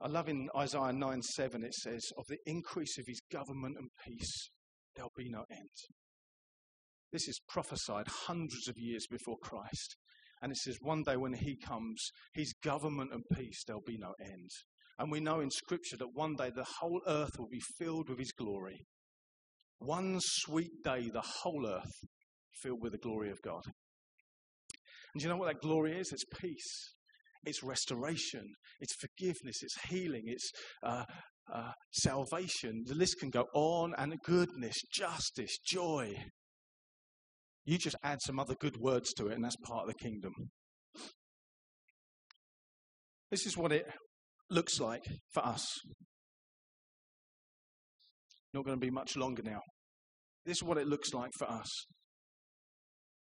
I 0.00 0.08
love 0.08 0.28
in 0.28 0.48
Isaiah 0.56 0.92
9 0.92 1.22
7, 1.22 1.64
it 1.64 1.74
says, 1.74 2.02
Of 2.18 2.24
the 2.28 2.38
increase 2.46 2.98
of 2.98 3.06
his 3.06 3.20
government 3.32 3.76
and 3.78 3.88
peace, 4.04 4.50
there'll 4.94 5.12
be 5.16 5.30
no 5.30 5.44
end. 5.50 5.70
This 7.12 7.28
is 7.28 7.40
prophesied 7.48 8.08
hundreds 8.26 8.68
of 8.68 8.74
years 8.76 9.06
before 9.08 9.36
Christ. 9.40 9.96
And 10.42 10.52
it 10.52 10.58
says, 10.58 10.76
one 10.80 11.04
day 11.04 11.16
when 11.16 11.32
he 11.32 11.56
comes, 11.56 12.10
his 12.34 12.52
government 12.62 13.12
and 13.14 13.22
peace, 13.32 13.62
there'll 13.64 13.80
be 13.86 13.96
no 13.96 14.14
end. 14.20 14.50
And 14.98 15.10
we 15.10 15.20
know 15.20 15.40
in 15.40 15.50
Scripture 15.50 15.96
that 15.96 16.14
one 16.14 16.36
day 16.36 16.50
the 16.54 16.66
whole 16.80 17.00
earth 17.06 17.38
will 17.38 17.48
be 17.48 17.62
filled 17.78 18.08
with 18.08 18.18
his 18.18 18.32
glory. 18.32 18.86
One 19.78 20.18
sweet 20.20 20.82
day, 20.84 21.10
the 21.12 21.24
whole 21.42 21.66
earth 21.66 21.92
filled 22.62 22.80
with 22.80 22.92
the 22.92 22.98
glory 22.98 23.30
of 23.30 23.42
God. 23.42 23.62
And 25.12 25.20
do 25.20 25.24
you 25.24 25.28
know 25.28 25.36
what 25.36 25.46
that 25.46 25.60
glory 25.60 25.98
is? 25.98 26.12
It's 26.12 26.24
peace, 26.40 26.94
it's 27.44 27.62
restoration, 27.62 28.46
it's 28.80 28.94
forgiveness, 28.94 29.62
it's 29.62 29.80
healing, 29.88 30.22
it's 30.26 30.50
uh, 30.84 31.04
uh, 31.52 31.72
salvation. 31.92 32.82
The 32.86 32.94
list 32.94 33.18
can 33.20 33.30
go 33.30 33.46
on 33.54 33.94
and 33.98 34.14
goodness, 34.24 34.76
justice, 34.92 35.58
joy. 35.66 36.14
You 37.64 37.78
just 37.78 37.96
add 38.02 38.20
some 38.22 38.38
other 38.38 38.54
good 38.54 38.76
words 38.76 39.12
to 39.14 39.26
it, 39.28 39.34
and 39.34 39.44
that's 39.44 39.56
part 39.56 39.88
of 39.88 39.88
the 39.88 40.04
kingdom. 40.04 40.32
This 43.30 43.46
is 43.46 43.56
what 43.56 43.72
it 43.72 43.86
looks 44.50 44.80
like 44.80 45.04
for 45.32 45.44
us. 45.44 45.66
Not 48.52 48.64
going 48.64 48.76
to 48.78 48.86
be 48.86 48.90
much 48.90 49.16
longer 49.16 49.42
now. 49.42 49.60
This 50.46 50.58
is 50.58 50.62
what 50.62 50.78
it 50.78 50.86
looks 50.86 51.12
like 51.12 51.30
for 51.38 51.50
us. 51.50 51.68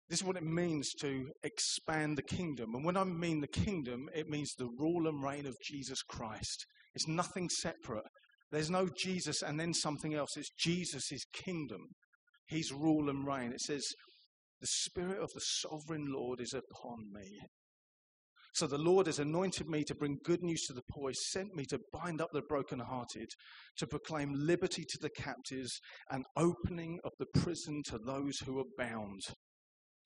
This 0.09 0.19
is 0.19 0.25
what 0.25 0.37
it 0.37 0.43
means 0.43 0.93
to 1.01 1.25
expand 1.43 2.17
the 2.17 2.23
kingdom. 2.23 2.75
And 2.75 2.85
when 2.85 2.95
I 2.95 3.03
mean 3.03 3.41
the 3.41 3.47
kingdom, 3.47 4.07
it 4.15 4.29
means 4.29 4.53
the 4.53 4.69
rule 4.77 5.07
and 5.07 5.23
reign 5.23 5.45
of 5.45 5.55
Jesus 5.63 6.01
Christ. 6.01 6.65
It's 6.95 7.07
nothing 7.07 7.49
separate. 7.49 8.05
There's 8.51 8.69
no 8.69 8.87
Jesus 8.97 9.41
and 9.41 9.59
then 9.59 9.73
something 9.73 10.13
else. 10.13 10.37
It's 10.37 10.51
Jesus' 10.57 11.25
kingdom, 11.33 11.81
his 12.47 12.71
rule 12.71 13.09
and 13.09 13.27
reign. 13.27 13.51
It 13.51 13.61
says, 13.61 13.83
The 14.61 14.67
Spirit 14.67 15.19
of 15.21 15.29
the 15.33 15.41
sovereign 15.41 16.05
Lord 16.07 16.39
is 16.39 16.53
upon 16.53 17.11
me. 17.11 17.39
So 18.57 18.65
the 18.65 18.79
Lord 18.79 19.05
has 19.05 19.19
anointed 19.19 19.69
me 19.69 19.83
to 19.83 19.93
bring 19.93 20.17
good 20.23 20.41
news 20.41 20.63
to 20.63 20.73
the 20.73 20.81
poor. 20.89 21.11
He 21.11 21.13
sent 21.13 21.53
me 21.53 21.63
to 21.65 21.79
bind 21.93 22.19
up 22.19 22.29
the 22.33 22.41
brokenhearted, 22.41 23.29
to 23.77 23.85
proclaim 23.85 24.33
liberty 24.33 24.83
to 24.83 24.97
the 24.99 25.11
captives, 25.11 25.79
and 26.09 26.25
opening 26.35 26.97
of 27.03 27.11
the 27.19 27.27
prison 27.39 27.83
to 27.89 27.99
those 27.99 28.39
who 28.39 28.57
are 28.57 28.65
bound. 28.75 29.21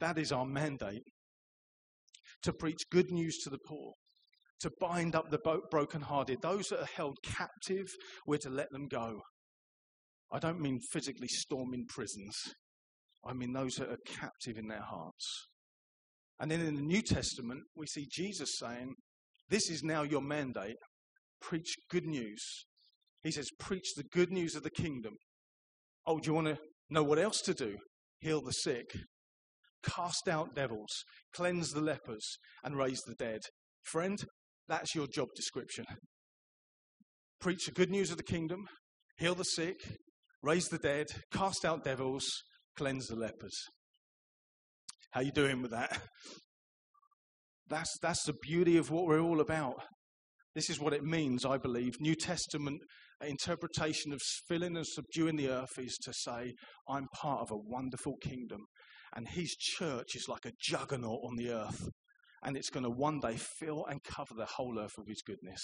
That 0.02 0.18
is 0.18 0.34
our 0.34 0.46
mandate. 0.46 1.04
To 2.44 2.52
preach 2.52 2.82
good 2.92 3.10
news 3.10 3.38
to 3.46 3.50
the 3.50 3.60
poor, 3.66 3.94
to 4.60 4.72
bind 4.82 5.16
up 5.16 5.32
the 5.32 5.40
brokenhearted. 5.72 6.42
Those 6.42 6.68
that 6.68 6.82
are 6.82 6.90
held 6.94 7.20
captive, 7.24 7.88
we're 8.28 8.38
to 8.40 8.50
let 8.50 8.70
them 8.72 8.90
go. 8.90 9.22
I 10.30 10.40
don't 10.40 10.60
mean 10.60 10.82
physically 10.92 11.30
storming 11.30 11.86
prisons, 11.88 12.36
I 13.26 13.32
mean 13.32 13.54
those 13.54 13.76
that 13.76 13.88
are 13.88 13.98
captive 14.06 14.58
in 14.58 14.68
their 14.68 14.84
hearts. 14.84 15.48
And 16.42 16.50
then 16.50 16.60
in 16.62 16.76
the 16.76 16.82
New 16.82 17.04
Testament, 17.04 17.62
we 17.76 17.86
see 17.86 18.08
Jesus 18.12 18.58
saying, 18.58 18.96
This 19.50 19.70
is 19.70 19.84
now 19.84 20.02
your 20.02 20.22
mandate. 20.22 20.76
Preach 21.40 21.76
good 21.92 22.08
news. 22.08 22.44
He 23.24 23.30
says, 23.30 23.48
Preach 23.60 23.94
the 23.96 24.04
good 24.12 24.32
news 24.32 24.56
of 24.56 24.64
the 24.64 24.72
kingdom. 24.72 25.14
Oh, 26.08 26.18
do 26.18 26.28
you 26.28 26.34
want 26.34 26.48
to 26.48 26.58
know 26.90 27.04
what 27.04 27.20
else 27.20 27.42
to 27.42 27.54
do? 27.54 27.78
Heal 28.22 28.42
the 28.42 28.54
sick, 28.54 28.86
cast 29.84 30.28
out 30.28 30.56
devils, 30.56 30.90
cleanse 31.36 31.72
the 31.72 31.82
lepers, 31.82 32.38
and 32.64 32.76
raise 32.76 33.02
the 33.02 33.16
dead. 33.16 33.42
Friend, 33.84 34.20
that's 34.68 34.96
your 34.96 35.08
job 35.08 35.28
description. 35.36 35.86
Preach 37.40 37.66
the 37.66 37.72
good 37.72 37.92
news 37.92 38.10
of 38.10 38.18
the 38.18 38.24
kingdom, 38.24 38.66
heal 39.18 39.36
the 39.36 39.44
sick, 39.44 39.78
raise 40.42 40.70
the 40.70 40.78
dead, 40.80 41.06
cast 41.32 41.66
out 41.66 41.84
devils, 41.84 42.26
cleanse 42.76 43.08
the 43.08 43.16
lepers. 43.16 43.56
How 45.12 45.22
you 45.22 45.32
doing 45.32 45.62
with 45.62 45.72
that? 45.72 46.00
That's, 47.70 47.98
that's 48.02 48.26
the 48.26 48.34
beauty 48.42 48.76
of 48.76 48.92
what 48.92 49.06
we're 49.06 49.22
all 49.22 49.40
about. 49.40 49.76
This 50.56 50.70
is 50.70 50.78
what 50.78 50.92
it 50.92 51.06
means, 51.06 51.46
I 51.46 51.58
believe. 51.58 51.94
New 52.02 52.16
Testament 52.16 52.82
interpretation 53.26 54.12
of 54.12 54.20
filling 54.48 54.76
and 54.76 54.86
subduing 54.86 55.38
the 55.38 55.48
earth 55.48 55.78
is 55.78 55.98
to 56.04 56.12
say, 56.12 56.54
I'm 56.90 57.08
part 57.14 57.40
of 57.40 57.52
a 57.52 57.58
wonderful 57.58 58.16
kingdom. 58.22 58.66
And 59.16 59.28
his 59.28 59.56
church 59.56 60.16
is 60.16 60.28
like 60.28 60.46
a 60.46 60.52
juggernaut 60.60 61.22
on 61.24 61.38
the 61.38 61.52
earth. 61.52 61.88
And 62.44 62.58
it's 62.58 62.70
going 62.70 62.84
to 62.84 62.90
one 62.90 63.22
day 63.22 63.38
fill 63.38 63.86
and 63.86 64.04
cover 64.04 64.34
the 64.36 64.48
whole 64.58 64.78
earth 64.78 64.94
with 64.98 65.08
his 65.08 65.22
goodness. 65.26 65.62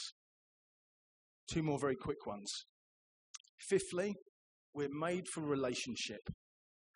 Two 1.51 1.63
more 1.63 1.79
very 1.79 1.95
quick 1.95 2.25
ones. 2.25 2.49
Fifthly, 3.59 4.15
we're 4.73 4.87
made 4.91 5.27
for 5.27 5.41
relationship. 5.41 6.21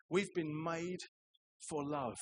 We've 0.08 0.32
been 0.34 0.62
made 0.62 1.00
for 1.68 1.84
love. 1.84 2.18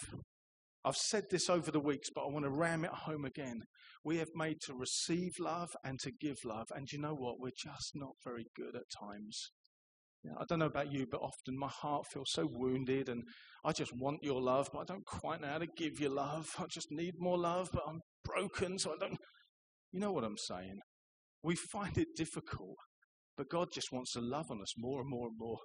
I've 0.84 0.96
said 0.96 1.24
this 1.30 1.50
over 1.50 1.70
the 1.70 1.80
weeks, 1.80 2.08
but 2.14 2.22
I 2.22 2.32
want 2.32 2.44
to 2.46 2.50
ram 2.50 2.84
it 2.84 2.90
home 2.90 3.24
again. 3.24 3.64
We 4.02 4.16
have 4.16 4.30
made 4.34 4.60
to 4.62 4.74
receive 4.74 5.32
love 5.38 5.68
and 5.84 5.98
to 6.00 6.10
give 6.10 6.38
love. 6.44 6.68
And 6.74 6.90
you 6.90 6.98
know 6.98 7.14
what? 7.14 7.38
We're 7.38 7.50
just 7.50 7.92
not 7.94 8.12
very 8.24 8.46
good 8.56 8.74
at 8.74 8.84
times. 8.98 9.50
I 10.38 10.44
don't 10.48 10.58
know 10.58 10.66
about 10.66 10.92
you, 10.92 11.06
but 11.10 11.20
often 11.20 11.58
my 11.58 11.68
heart 11.68 12.04
feels 12.12 12.30
so 12.32 12.46
wounded 12.50 13.08
and 13.08 13.22
I 13.64 13.72
just 13.72 13.92
want 13.96 14.22
your 14.22 14.40
love, 14.40 14.68
but 14.72 14.80
I 14.80 14.84
don't 14.84 15.04
quite 15.06 15.40
know 15.40 15.48
how 15.48 15.58
to 15.58 15.66
give 15.76 15.98
you 15.98 16.10
love. 16.10 16.46
I 16.58 16.64
just 16.70 16.88
need 16.90 17.14
more 17.18 17.38
love, 17.38 17.70
but 17.72 17.84
I'm 17.86 18.00
broken, 18.24 18.78
so 18.78 18.92
I 18.92 18.96
don't. 18.98 19.18
You 19.92 20.00
know 20.00 20.12
what 20.12 20.24
I'm 20.24 20.36
saying? 20.36 20.78
We 21.42 21.56
find 21.56 21.96
it 21.96 22.08
difficult, 22.16 22.76
but 23.36 23.48
God 23.48 23.68
just 23.72 23.92
wants 23.92 24.12
to 24.12 24.20
love 24.20 24.50
on 24.50 24.60
us 24.60 24.74
more 24.76 25.00
and 25.00 25.10
more 25.10 25.28
and 25.28 25.36
more. 25.38 25.58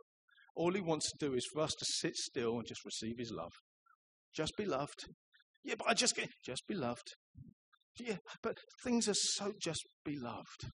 All 0.56 0.72
He 0.72 0.82
wants 0.82 1.12
to 1.12 1.26
do 1.26 1.34
is 1.36 1.46
for 1.54 1.62
us 1.62 1.74
to 1.76 1.86
sit 1.86 2.16
still 2.16 2.58
and 2.58 2.68
just 2.68 2.86
receive 2.86 3.18
His 3.18 3.32
love. 3.32 3.52
Just 4.36 4.54
be 4.58 4.66
loved. 4.66 5.06
Yeah, 5.64 5.76
but 5.78 5.88
I 5.88 5.94
just 5.94 6.16
get, 6.16 6.30
just 6.46 6.64
be 6.68 6.76
loved. 6.76 7.14
Yeah, 8.00 8.18
but 8.44 8.58
things 8.84 9.08
are 9.08 9.14
so 9.14 9.54
just 9.62 9.84
be 10.04 10.18
loved. 10.18 10.70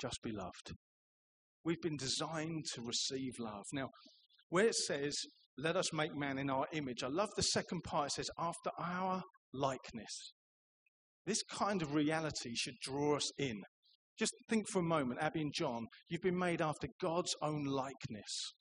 Just 0.00 0.18
be 0.22 0.30
loved. 0.30 0.72
We've 1.64 1.80
been 1.80 1.96
designed 1.96 2.64
to 2.74 2.82
receive 2.82 3.32
love. 3.40 3.64
Now, 3.72 3.88
where 4.50 4.66
it 4.66 4.74
says, 4.74 5.16
let 5.58 5.76
us 5.76 5.92
make 5.92 6.14
man 6.14 6.38
in 6.38 6.50
our 6.50 6.66
image, 6.72 7.02
I 7.02 7.08
love 7.08 7.30
the 7.36 7.42
second 7.42 7.80
part. 7.82 8.08
It 8.08 8.12
says, 8.12 8.30
after 8.38 8.70
our 8.78 9.22
likeness. 9.52 10.32
This 11.24 11.42
kind 11.50 11.82
of 11.82 11.94
reality 11.94 12.54
should 12.54 12.76
draw 12.82 13.16
us 13.16 13.28
in. 13.38 13.62
Just 14.18 14.32
think 14.48 14.68
for 14.70 14.78
a 14.78 14.84
moment, 14.84 15.20
Abby 15.20 15.40
and 15.40 15.52
John, 15.52 15.86
you've 16.08 16.22
been 16.22 16.38
made 16.38 16.62
after 16.62 16.88
God's 17.00 17.34
own 17.42 17.64
likeness. 17.64 18.52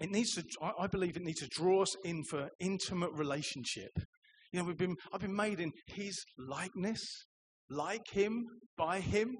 It 0.00 0.10
needs 0.10 0.34
to, 0.34 0.44
I 0.78 0.86
believe 0.86 1.16
it 1.16 1.22
needs 1.22 1.40
to 1.40 1.48
draw 1.50 1.82
us 1.82 1.94
in 2.04 2.24
for 2.24 2.48
intimate 2.60 3.12
relationship. 3.12 3.90
You 4.52 4.60
know, 4.60 4.66
we've 4.66 4.76
been, 4.76 4.96
I've 5.12 5.20
been 5.20 5.36
made 5.36 5.60
in 5.60 5.72
His 5.86 6.16
likeness, 6.38 7.00
like 7.70 8.08
Him, 8.10 8.44
by 8.76 9.00
Him, 9.00 9.36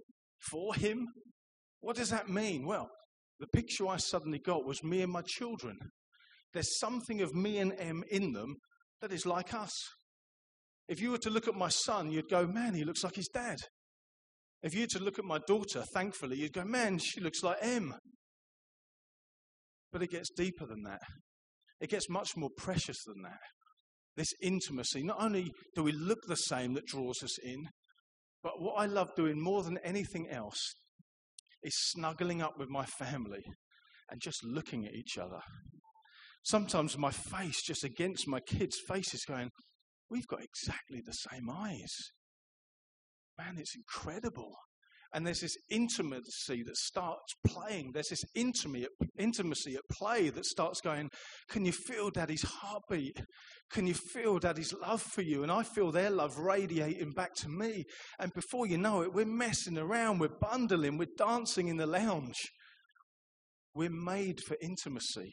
for 0.51 0.75
Him. 0.75 1.07
What 1.81 1.97
does 1.97 2.11
that 2.11 2.29
mean? 2.29 2.67
Well, 2.67 2.89
the 3.41 3.47
picture 3.49 3.89
I 3.89 3.97
suddenly 3.97 4.39
got 4.39 4.65
was 4.65 4.83
me 4.83 5.03
and 5.03 5.13
my 5.13 5.23
children. 5.27 5.77
There's 6.53 6.79
something 6.79 7.21
of 7.21 7.35
me 7.35 7.59
and 7.59 7.73
Em 7.79 8.05
in 8.11 8.33
them 8.33 8.55
that 9.01 9.13
is 9.13 9.27
like 9.27 9.53
us. 9.53 9.73
If 10.89 11.01
you 11.01 11.11
were 11.11 11.19
to 11.19 11.31
look 11.31 11.49
at 11.49 11.55
my 11.55 11.69
son, 11.69 12.11
you'd 12.11 12.29
go, 12.29 12.47
man, 12.47 12.75
he 12.75 12.85
looks 12.85 13.03
like 13.03 13.17
his 13.17 13.29
dad. 13.29 13.57
If 14.63 14.75
you 14.75 14.83
were 14.83 14.99
to 14.99 15.03
look 15.03 15.19
at 15.19 15.25
my 15.25 15.41
daughter, 15.47 15.83
thankfully, 15.95 16.39
you'd 16.39 16.53
go, 16.53 16.65
man, 16.65 16.99
she 16.99 17.21
looks 17.21 17.43
like 17.43 17.59
Em. 17.61 17.95
But 19.95 20.03
it 20.03 20.11
gets 20.11 20.31
deeper 20.37 20.67
than 20.67 20.83
that. 20.83 21.03
It 21.81 21.89
gets 21.89 22.11
much 22.11 22.37
more 22.37 22.51
precious 22.57 22.97
than 23.07 23.23
that. 23.23 23.39
This 24.17 24.33
intimacy, 24.43 25.05
not 25.05 25.23
only 25.23 25.53
do 25.77 25.85
we 25.85 25.93
look 25.93 26.19
the 26.27 26.35
same 26.35 26.75
that 26.75 26.87
draws 26.87 27.23
us 27.23 27.39
in, 27.39 27.69
but 28.43 28.61
what 28.61 28.75
I 28.75 28.87
love 28.87 29.15
doing 29.15 29.41
more 29.41 29.63
than 29.63 29.79
anything 29.85 30.29
else 30.29 30.75
is 31.63 31.73
snuggling 31.91 32.43
up 32.43 32.59
with 32.59 32.69
my 32.69 32.85
family 32.85 33.45
and 34.11 34.21
just 34.21 34.45
looking 34.45 34.85
at 34.85 34.95
each 34.95 35.17
other. 35.17 35.41
Sometimes 36.43 36.99
my 36.99 37.13
face 37.13 37.63
just 37.63 37.85
against 37.85 38.27
my 38.27 38.41
kids' 38.41 38.81
faces 38.89 39.25
going, 39.25 39.51
We've 40.11 40.27
got 40.27 40.43
exactly 40.43 41.03
the 41.05 41.13
same 41.13 41.49
eyes. 41.49 41.93
Man, 43.39 43.59
it's 43.59 43.77
incredible. 43.77 44.55
And 45.15 45.25
there's 45.25 45.41
this 45.41 45.57
intimacy 45.71 46.65
that 46.65 46.77
starts 46.77 47.35
playing. 47.47 47.93
There's 47.95 48.09
this 48.09 48.25
intimacy 48.35 49.77
at 49.77 49.97
play 49.97 50.29
that 50.31 50.45
starts 50.45 50.81
going, 50.81 51.09
Can 51.49 51.65
you 51.65 51.71
feel 51.71 52.11
daddy's 52.11 52.43
heartbeat? 52.43 53.23
Can 53.71 53.87
you 53.87 53.95
feel 53.95 54.41
daddy's 54.41 54.75
love 54.75 55.01
for 55.01 55.23
you? 55.23 55.45
And 55.45 55.53
I 55.53 55.63
feel 55.63 55.93
their 55.93 56.11
love 56.11 56.37
radiating 56.39 57.13
back 57.13 57.33
to 57.37 57.49
me. 57.49 57.85
And 58.19 58.33
before 58.35 58.67
you 58.67 58.77
know 58.77 59.03
it, 59.03 59.15
we're 59.15 59.25
messing 59.25 59.79
around, 59.79 60.19
we're 60.19 60.37
bundling, 60.41 60.99
we're 60.99 61.07
dancing 61.17 61.69
in 61.69 61.77
the 61.77 61.87
lounge. 61.87 62.51
We're 63.73 63.91
made 63.91 64.41
for 64.41 64.57
intimacy. 64.61 65.33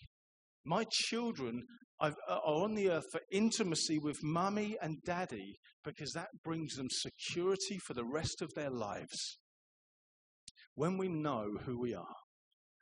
My 0.64 0.86
children 0.92 1.64
uh, 2.00 2.12
are 2.30 2.42
on 2.44 2.76
the 2.76 2.92
earth 2.92 3.06
for 3.12 3.22
intimacy 3.32 3.98
with 3.98 4.18
mummy 4.22 4.78
and 4.80 4.98
daddy 5.06 5.56
because 5.84 6.12
that 6.14 6.30
brings 6.44 6.76
them 6.76 6.88
security 6.90 7.80
for 7.80 7.96
the 7.96 8.06
rest 8.06 8.44
of 8.44 8.52
their 8.56 8.70
lives 8.70 9.40
when 10.76 10.98
we 10.98 11.08
know 11.08 11.58
who 11.66 11.80
we 11.80 11.94
are, 11.94 12.16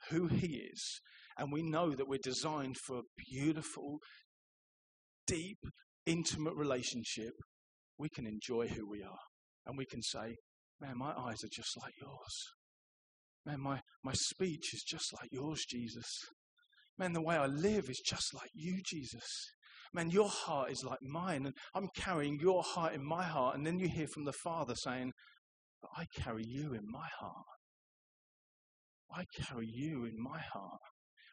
who 0.10 0.28
He 0.28 0.58
is, 0.72 1.02
and 1.38 1.52
we 1.52 1.62
know 1.62 1.96
that 1.96 2.08
we're 2.08 2.20
designed 2.22 2.78
for 2.78 3.00
a 3.00 3.22
beautiful, 3.32 4.00
deep, 5.26 5.60
intimate 6.06 6.56
relationship, 6.56 7.34
we 7.98 8.10
can 8.10 8.26
enjoy 8.26 8.68
who 8.68 8.90
we 8.90 9.04
are. 9.04 9.20
And 9.66 9.78
we 9.78 9.86
can 9.86 10.02
say, 10.02 10.36
Man, 10.82 10.98
my 10.98 11.12
eyes 11.12 11.44
are 11.44 11.50
just 11.52 11.76
like 11.82 11.94
yours. 12.02 12.46
Man, 13.46 13.60
my, 13.62 13.82
my 14.04 14.14
speech 14.14 14.74
is 14.74 14.84
just 14.84 15.12
like 15.14 15.30
yours, 15.32 15.66
Jesus. 15.68 16.06
Man, 16.98 17.14
the 17.14 17.22
way 17.22 17.36
I 17.36 17.48
live 17.48 17.90
is 17.90 18.02
just 18.06 18.34
like 18.34 18.50
you, 18.54 18.82
Jesus. 18.86 19.52
Man, 19.94 20.10
your 20.10 20.30
heart 20.30 20.72
is 20.72 20.84
like 20.84 21.00
mine, 21.02 21.46
and 21.46 21.56
I'm 21.76 21.90
carrying 21.96 22.40
your 22.40 22.64
heart 22.64 22.94
in 22.94 23.04
my 23.04 23.24
heart. 23.24 23.56
And 23.56 23.66
then 23.66 23.80
you 23.80 23.90
hear 23.90 24.08
from 24.08 24.26
the 24.26 24.34
Father 24.34 24.76
saying, 24.76 25.12
But 25.82 25.92
I 25.98 26.06
carry 26.22 26.44
you 26.46 26.74
in 26.74 26.84
my 26.86 27.08
heart. 27.20 27.46
I 29.12 29.24
carry 29.36 29.68
you 29.68 30.06
in 30.06 30.22
my 30.22 30.40
heart. 30.54 30.82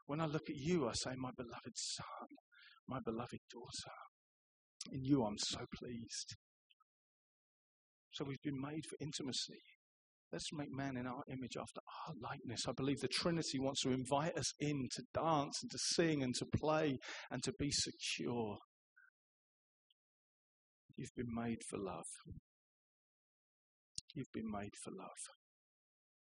When 0.07 0.21
I 0.21 0.27
look 0.27 0.49
at 0.49 0.57
you, 0.57 0.89
I 0.89 0.93
say, 0.95 1.11
My 1.17 1.31
beloved 1.37 1.75
son, 1.75 2.29
my 2.89 3.01
beloved 3.05 3.41
daughter. 3.51 3.97
In 4.93 5.03
you, 5.03 5.25
I'm 5.25 5.39
so 5.39 5.61
pleased. 5.75 6.37
So 8.13 8.25
we've 8.25 8.43
been 8.43 8.61
made 8.61 8.85
for 8.89 8.97
intimacy. 9.01 9.61
Let's 10.33 10.53
make 10.53 10.71
man 10.71 10.97
in 10.97 11.07
our 11.07 11.23
image 11.29 11.57
after 11.57 11.81
our 12.07 12.15
likeness. 12.21 12.67
I 12.69 12.73
believe 12.73 13.01
the 13.01 13.09
Trinity 13.09 13.59
wants 13.59 13.83
to 13.83 13.91
invite 13.91 14.37
us 14.37 14.53
in 14.59 14.89
to 14.93 15.03
dance 15.15 15.59
and 15.63 15.71
to 15.71 15.79
sing 15.79 16.23
and 16.23 16.35
to 16.37 16.47
play 16.57 16.99
and 17.31 17.43
to 17.45 17.53
be 17.59 17.71
secure. 17.71 18.57
You've 20.97 21.15
been 21.17 21.35
made 21.35 21.59
for 21.69 21.79
love. 21.79 22.07
You've 24.15 24.33
been 24.33 24.51
made 24.51 24.73
for 24.83 24.91
love. 24.91 25.46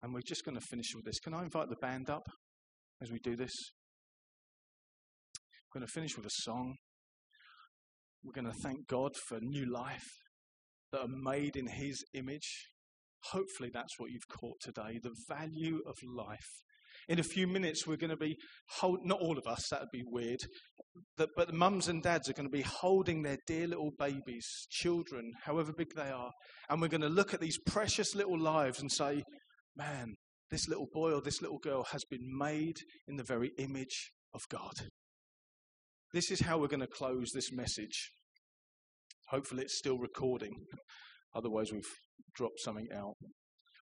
And 0.03 0.13
we're 0.13 0.21
just 0.21 0.43
going 0.43 0.59
to 0.59 0.65
finish 0.65 0.95
with 0.95 1.05
this. 1.05 1.19
Can 1.19 1.33
I 1.33 1.43
invite 1.43 1.69
the 1.69 1.75
band 1.75 2.09
up 2.09 2.23
as 3.01 3.11
we 3.11 3.19
do 3.19 3.35
this? 3.35 3.53
We're 5.73 5.79
going 5.79 5.87
to 5.87 5.93
finish 5.93 6.17
with 6.17 6.25
a 6.25 6.41
song. 6.43 6.75
We're 8.23 8.33
going 8.33 8.51
to 8.51 8.59
thank 8.61 8.87
God 8.87 9.15
for 9.15 9.39
new 9.41 9.71
life 9.71 10.07
that 10.91 11.01
are 11.01 11.07
made 11.07 11.55
in 11.55 11.67
His 11.67 12.03
image. 12.13 12.67
Hopefully, 13.31 13.69
that's 13.73 13.97
what 13.97 14.11
you've 14.11 14.27
caught 14.27 14.59
today 14.59 14.99
the 15.01 15.15
value 15.29 15.79
of 15.87 15.95
life. 16.03 16.49
In 17.07 17.19
a 17.19 17.23
few 17.23 17.47
minutes, 17.47 17.87
we're 17.87 17.97
going 17.97 18.11
to 18.11 18.17
be, 18.17 18.37
hold, 18.79 18.99
not 19.03 19.19
all 19.19 19.37
of 19.37 19.47
us, 19.47 19.67
that 19.69 19.81
would 19.81 19.91
be 19.91 20.03
weird, 20.05 20.39
but, 21.17 21.29
but 21.35 21.47
the 21.47 21.53
mums 21.53 21.87
and 21.87 22.03
dads 22.03 22.29
are 22.29 22.33
going 22.33 22.47
to 22.47 22.51
be 22.51 22.61
holding 22.61 23.23
their 23.23 23.37
dear 23.47 23.67
little 23.67 23.91
babies, 23.97 24.45
children, 24.69 25.31
however 25.43 25.73
big 25.75 25.93
they 25.95 26.09
are. 26.09 26.31
And 26.69 26.81
we're 26.81 26.89
going 26.89 27.01
to 27.01 27.09
look 27.09 27.33
at 27.33 27.39
these 27.39 27.57
precious 27.65 28.13
little 28.13 28.39
lives 28.39 28.81
and 28.81 28.91
say, 28.91 29.23
man, 29.75 30.15
this 30.49 30.67
little 30.67 30.87
boy 30.91 31.13
or 31.13 31.21
this 31.21 31.41
little 31.41 31.59
girl 31.59 31.83
has 31.91 32.03
been 32.09 32.37
made 32.37 32.77
in 33.07 33.15
the 33.15 33.23
very 33.23 33.51
image 33.57 34.11
of 34.33 34.41
God. 34.49 34.73
This 36.13 36.29
is 36.29 36.41
how 36.41 36.57
we're 36.57 36.67
going 36.67 36.81
to 36.81 36.87
close 36.87 37.31
this 37.31 37.51
message. 37.53 38.11
Hopefully, 39.29 39.63
it's 39.63 39.77
still 39.77 39.97
recording. 39.97 40.53
Otherwise, 41.35 41.71
we've 41.71 41.87
dropped 42.35 42.59
something 42.59 42.87
out. 42.93 43.15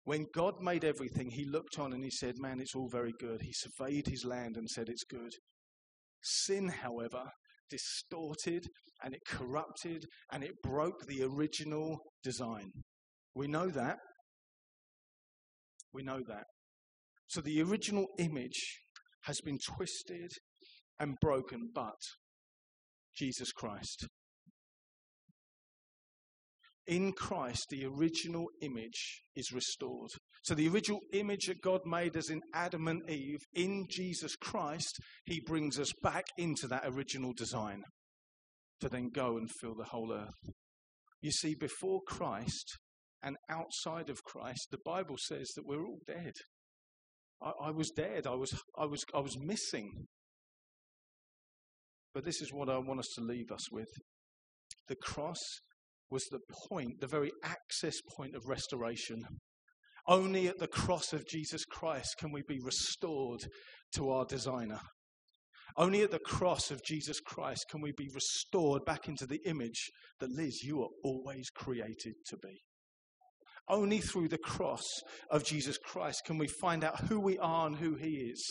When 0.04 0.28
God 0.34 0.62
made 0.62 0.86
everything, 0.86 1.30
he 1.32 1.46
looked 1.46 1.80
on 1.80 1.94
and 1.94 2.04
he 2.04 2.12
said, 2.12 2.36
Man, 2.38 2.60
it's 2.60 2.76
all 2.76 2.90
very 2.90 3.14
good. 3.20 3.42
He 3.42 3.54
surveyed 3.54 4.08
his 4.08 4.26
land 4.26 4.58
and 4.58 4.70
said, 4.70 4.90
It's 4.90 5.04
good. 5.04 5.32
Sin, 6.22 6.70
however, 6.70 7.24
distorted 7.70 8.66
and 9.04 9.14
it 9.14 9.22
corrupted 9.28 10.06
and 10.32 10.44
it 10.44 10.62
broke 10.64 11.06
the 11.08 11.24
original 11.24 11.98
design. 12.24 12.72
We 13.36 13.48
know 13.48 13.70
that 13.70 13.98
we 15.94 16.04
know 16.04 16.22
that. 16.28 16.46
So 17.28 17.42
the 17.42 17.62
original 17.62 18.08
image 18.18 18.80
has 19.24 19.40
been 19.42 19.60
twisted 19.60 20.32
and 21.00 21.16
broken, 21.22 21.70
but 21.74 22.00
Jesus 23.16 23.52
Christ. 23.52 24.08
In 26.88 27.14
Christ, 27.14 27.68
the 27.70 27.86
original 27.86 28.48
image 28.62 29.22
is 29.36 29.52
restored. 29.52 30.10
So, 30.44 30.56
the 30.56 30.68
original 30.70 31.02
image 31.14 31.46
that 31.46 31.62
God 31.62 31.82
made 31.86 32.18
us 32.18 32.32
in 32.32 32.42
Adam 32.54 32.88
and 32.88 33.08
Eve, 33.08 33.42
in 33.54 33.86
Jesus 33.90 34.36
Christ, 34.36 34.98
He 35.26 35.40
brings 35.46 35.78
us 35.78 35.92
back 36.02 36.26
into 36.38 36.66
that 36.68 36.86
original 36.86 37.34
design 37.34 37.84
to 38.80 38.90
then 38.90 39.12
go 39.14 39.38
and 39.38 39.52
fill 39.62 39.76
the 39.76 39.90
whole 39.92 40.12
earth. 40.12 40.54
You 41.22 41.32
see, 41.32 41.54
before 41.54 42.02
Christ, 42.08 42.78
and 43.22 43.36
outside 43.50 44.10
of 44.10 44.24
Christ, 44.24 44.68
the 44.72 44.80
Bible 44.86 45.18
says 45.18 45.50
that 45.56 45.66
we're 45.66 45.86
all 45.86 46.00
dead. 46.08 46.34
I, 47.42 47.52
I 47.68 47.72
was 47.72 47.90
dead. 47.90 48.26
I 48.28 48.36
was, 48.36 48.60
I 48.78 48.86
was, 48.86 49.04
I 49.14 49.20
was 49.20 49.38
missing. 49.40 50.08
but 52.14 52.26
this 52.26 52.42
is 52.42 52.52
what 52.52 52.70
I 52.70 52.78
want 52.78 53.00
us 53.00 53.10
to 53.16 53.22
leave 53.22 53.52
us 53.52 53.72
with. 53.72 53.90
The 54.88 54.96
cross 54.96 55.40
was 56.10 56.26
the 56.26 56.40
point, 56.70 57.00
the 57.00 57.08
very 57.08 57.32
access 57.44 57.96
point 58.16 58.36
of 58.36 58.48
restoration. 58.48 59.24
Only 60.08 60.48
at 60.48 60.58
the 60.58 60.68
cross 60.68 61.14
of 61.14 61.28
Jesus 61.28 61.66
Christ 61.66 62.16
can 62.20 62.32
we 62.32 62.42
be 62.48 62.60
restored 62.64 63.42
to 63.96 64.10
our 64.10 64.26
designer. 64.26 64.80
Only 65.78 66.02
at 66.02 66.12
the 66.12 66.20
cross 66.20 66.72
of 66.72 66.84
Jesus 66.84 67.20
Christ 67.20 67.66
can 67.70 67.80
we 67.82 67.92
be 67.96 68.10
restored 68.14 68.84
back 68.86 69.08
into 69.08 69.28
the 69.28 69.40
image 69.46 69.92
that, 70.20 70.32
Liz, 70.32 70.64
you 70.64 70.82
are 70.82 70.90
always 71.04 71.50
created 71.52 72.16
to 72.28 72.38
be. 72.38 72.60
Only 73.70 74.00
through 74.00 74.30
the 74.30 74.38
cross 74.38 74.84
of 75.30 75.46
Jesus 75.46 75.78
Christ 75.78 76.24
can 76.26 76.38
we 76.38 76.48
find 76.48 76.84
out 76.84 77.02
who 77.02 77.20
we 77.20 77.38
are 77.38 77.68
and 77.68 77.76
who 77.76 77.96
He 77.96 78.32
is. 78.32 78.44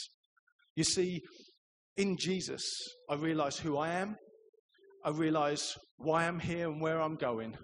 You 0.76 0.85
see, 0.85 1.22
in 1.96 2.16
Jesus, 2.16 2.62
I 3.11 3.14
realize 3.14 3.59
who 3.59 3.76
I 3.76 3.94
am, 3.94 4.16
I 5.04 5.11
realize 5.11 5.74
why 5.96 6.26
I'm 6.26 6.38
here 6.38 6.68
and 6.68 6.81
where 6.81 7.00
I'm 7.00 7.16
going, 7.16 7.57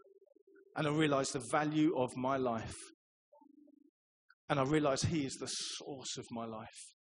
and 0.76 0.86
I 0.86 0.90
realize 0.90 1.30
the 1.30 1.42
value 1.52 1.96
of 1.96 2.10
my 2.16 2.36
life. 2.36 2.74
And 4.48 4.58
I 4.58 4.64
realize 4.64 5.02
He 5.02 5.24
is 5.24 5.36
the 5.36 5.46
source 5.46 6.16
of 6.18 6.26
my 6.32 6.46
life. 6.46 6.94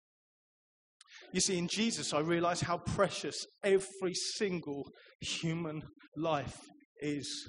You 1.33 1.41
see, 1.41 1.57
in 1.57 1.69
Jesus, 1.69 2.13
I 2.13 2.21
realize 2.21 2.61
how 2.61 2.79
precious 2.79 3.47
every 3.65 4.15
single 4.15 4.85
human 5.21 5.83
life 6.17 6.59
is. 7.01 7.49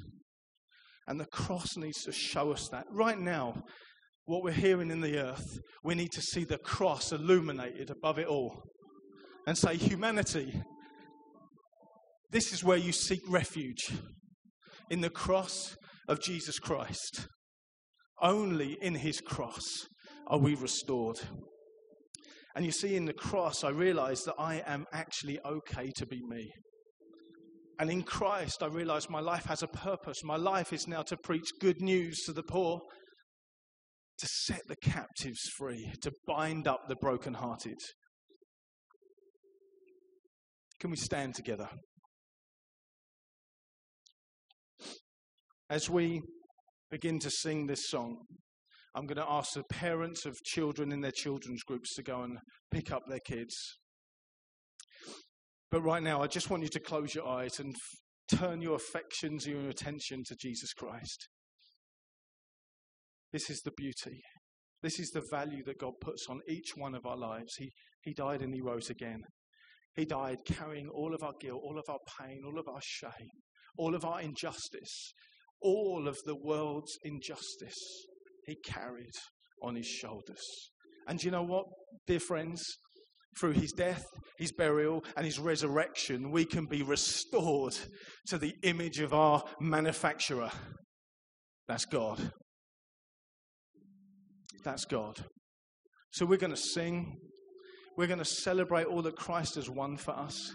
And 1.08 1.20
the 1.20 1.26
cross 1.26 1.76
needs 1.78 2.04
to 2.04 2.12
show 2.12 2.52
us 2.52 2.70
that. 2.70 2.86
Right 2.90 3.20
now, 3.20 3.64
what 4.26 4.44
we're 4.44 4.52
hearing 4.52 4.90
in 4.90 5.02
the 5.02 5.18
earth, 5.18 5.60
we 5.84 5.96
need 5.96 6.12
to 6.14 6.22
see 6.22 6.46
the 6.46 6.58
cross 6.58 7.12
illuminated 7.12 7.90
above 7.90 8.20
it 8.20 8.28
all 8.28 8.64
and 9.46 9.58
say, 9.58 9.76
Humanity, 9.76 10.62
this 12.32 12.54
is 12.54 12.64
where 12.64 12.78
you 12.78 12.92
seek 12.92 13.22
refuge 13.28 13.92
in 14.90 15.02
the 15.02 15.10
cross 15.10 15.76
of 16.08 16.22
Jesus 16.22 16.60
Christ. 16.60 17.28
Only 18.22 18.78
in 18.82 18.96
his 18.96 19.20
cross 19.20 19.64
are 20.28 20.40
we 20.40 20.56
restored. 20.56 21.20
And 22.56 22.66
you 22.66 22.72
see, 22.72 22.96
in 22.96 23.06
the 23.06 23.14
cross, 23.14 23.64
I 23.64 23.70
realize 23.70 24.22
that 24.22 24.36
I 24.38 24.64
am 24.66 24.86
actually 24.94 25.40
okay 25.44 25.92
to 25.98 26.06
be 26.06 26.22
me. 26.28 26.52
And 27.80 27.90
in 27.90 28.04
Christ, 28.04 28.62
I 28.62 28.68
realized 28.68 29.10
my 29.10 29.20
life 29.20 29.46
has 29.46 29.64
a 29.64 29.68
purpose. 29.68 30.24
My 30.24 30.36
life 30.36 30.72
is 30.72 30.88
now 30.88 31.02
to 31.04 31.18
preach 31.18 31.50
good 31.60 31.82
news 31.82 32.24
to 32.26 32.34
the 32.34 32.44
poor, 32.44 32.80
to 34.20 34.28
set 34.28 34.62
the 34.68 34.76
captives 34.76 35.42
free, 35.58 35.92
to 36.02 36.12
bind 36.28 36.68
up 36.68 36.82
the 36.88 36.96
brokenhearted. 36.96 37.78
Can 40.80 40.92
we 40.92 40.98
stand 40.98 41.34
together? 41.34 41.70
As 45.70 45.90
we 45.90 46.22
begin 46.92 47.18
to 47.20 47.32
sing 47.32 47.66
this 47.66 47.90
song, 47.90 48.18
I'm 48.94 49.08
going 49.08 49.18
to 49.18 49.32
ask 49.32 49.54
the 49.54 49.64
parents 49.72 50.26
of 50.26 50.36
children 50.44 50.92
in 50.92 51.02
their 51.02 51.12
children's 51.12 51.64
groups 51.64 51.96
to 51.96 52.04
go 52.04 52.22
and 52.22 52.38
pick 52.70 52.92
up 52.92 53.02
their 53.08 53.22
kids. 53.26 53.56
But 55.74 55.82
right 55.82 56.04
now, 56.04 56.22
I 56.22 56.28
just 56.28 56.52
want 56.52 56.62
you 56.62 56.70
to 56.70 56.80
close 56.80 57.16
your 57.16 57.28
eyes 57.28 57.60
and 57.60 57.74
f- 57.74 58.38
turn 58.38 58.62
your 58.62 58.76
affections, 58.76 59.48
and 59.48 59.56
your 59.56 59.70
attention 59.72 60.22
to 60.28 60.36
Jesus 60.40 60.72
Christ. 60.72 61.28
This 63.32 63.50
is 63.50 63.60
the 63.62 63.72
beauty. 63.76 64.22
This 64.84 65.00
is 65.00 65.10
the 65.10 65.24
value 65.32 65.64
that 65.66 65.80
God 65.80 65.94
puts 66.00 66.28
on 66.30 66.42
each 66.48 66.74
one 66.78 66.94
of 66.94 67.08
our 67.08 67.18
lives. 67.18 67.56
He, 67.58 67.72
he 68.04 68.14
died 68.14 68.44
and 68.44 68.54
He 68.54 68.62
rose 68.62 68.92
again. 68.92 69.22
He 69.96 70.06
died 70.06 70.38
carrying 70.46 70.90
all 70.90 71.16
of 71.16 71.24
our 71.24 71.34
guilt, 71.42 71.62
all 71.64 71.80
of 71.80 71.86
our 71.90 71.98
pain, 72.20 72.42
all 72.46 72.60
of 72.60 72.68
our 72.68 72.82
shame, 72.84 73.42
all 73.76 73.96
of 73.96 74.06
our 74.06 74.22
injustice, 74.22 75.12
all 75.60 76.08
of 76.08 76.20
the 76.28 76.36
world's 76.36 76.96
injustice 77.04 78.06
he 78.46 78.58
carried 78.64 79.16
on 79.64 79.76
his 79.76 79.88
shoulders. 79.88 80.70
And 81.08 81.24
you 81.24 81.32
know 81.32 81.42
what, 81.42 81.66
dear 82.06 82.20
friends? 82.20 82.62
Through 83.40 83.54
his 83.54 83.72
death, 83.72 84.06
his 84.38 84.52
burial, 84.52 85.04
and 85.18 85.26
his 85.26 85.40
resurrection, 85.40 86.32
we 86.32 86.46
can 86.46 86.66
be 86.66 86.84
restored 86.84 87.76
to 88.28 88.38
the 88.38 88.54
image 88.64 89.00
of 89.00 89.14
our 89.14 89.44
manufacturer. 89.60 90.52
That's 91.68 91.86
God. 91.86 92.32
That's 94.64 94.86
God. 94.86 95.24
So 96.12 96.26
we're 96.26 96.38
going 96.38 96.54
to 96.54 96.58
sing. 96.58 97.18
We're 97.98 98.08
going 98.08 98.20
to 98.20 98.26
celebrate 98.26 98.86
all 98.86 99.02
that 99.04 99.16
Christ 99.16 99.56
has 99.56 99.70
won 99.70 99.98
for 99.98 100.12
us. 100.12 100.54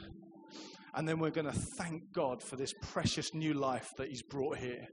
And 0.94 1.06
then 1.06 1.18
we're 1.18 1.30
going 1.30 1.50
to 1.50 1.60
thank 1.78 2.02
God 2.14 2.42
for 2.42 2.56
this 2.56 2.72
precious 2.80 3.34
new 3.34 3.54
life 3.54 3.88
that 3.98 4.08
He's 4.08 4.22
brought 4.22 4.58
here. 4.58 4.86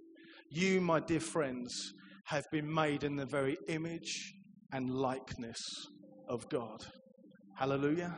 You, 0.52 0.82
my 0.82 1.00
dear 1.00 1.20
friends, 1.20 1.94
have 2.26 2.46
been 2.52 2.72
made 2.72 3.04
in 3.04 3.16
the 3.16 3.26
very 3.26 3.58
image 3.68 4.34
and 4.72 4.90
likeness 4.90 5.62
of 6.28 6.48
God. 6.50 6.86
Hallelujah. 7.58 8.14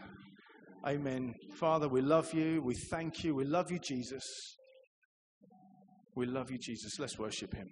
Amen. 0.85 1.35
Father, 1.59 1.87
we 1.87 2.01
love 2.01 2.33
you. 2.33 2.59
We 2.63 2.73
thank 2.73 3.23
you. 3.23 3.35
We 3.35 3.45
love 3.45 3.71
you, 3.71 3.77
Jesus. 3.77 4.25
We 6.15 6.25
love 6.25 6.49
you, 6.49 6.57
Jesus. 6.57 6.97
Let's 6.99 7.19
worship 7.19 7.53
him. 7.53 7.67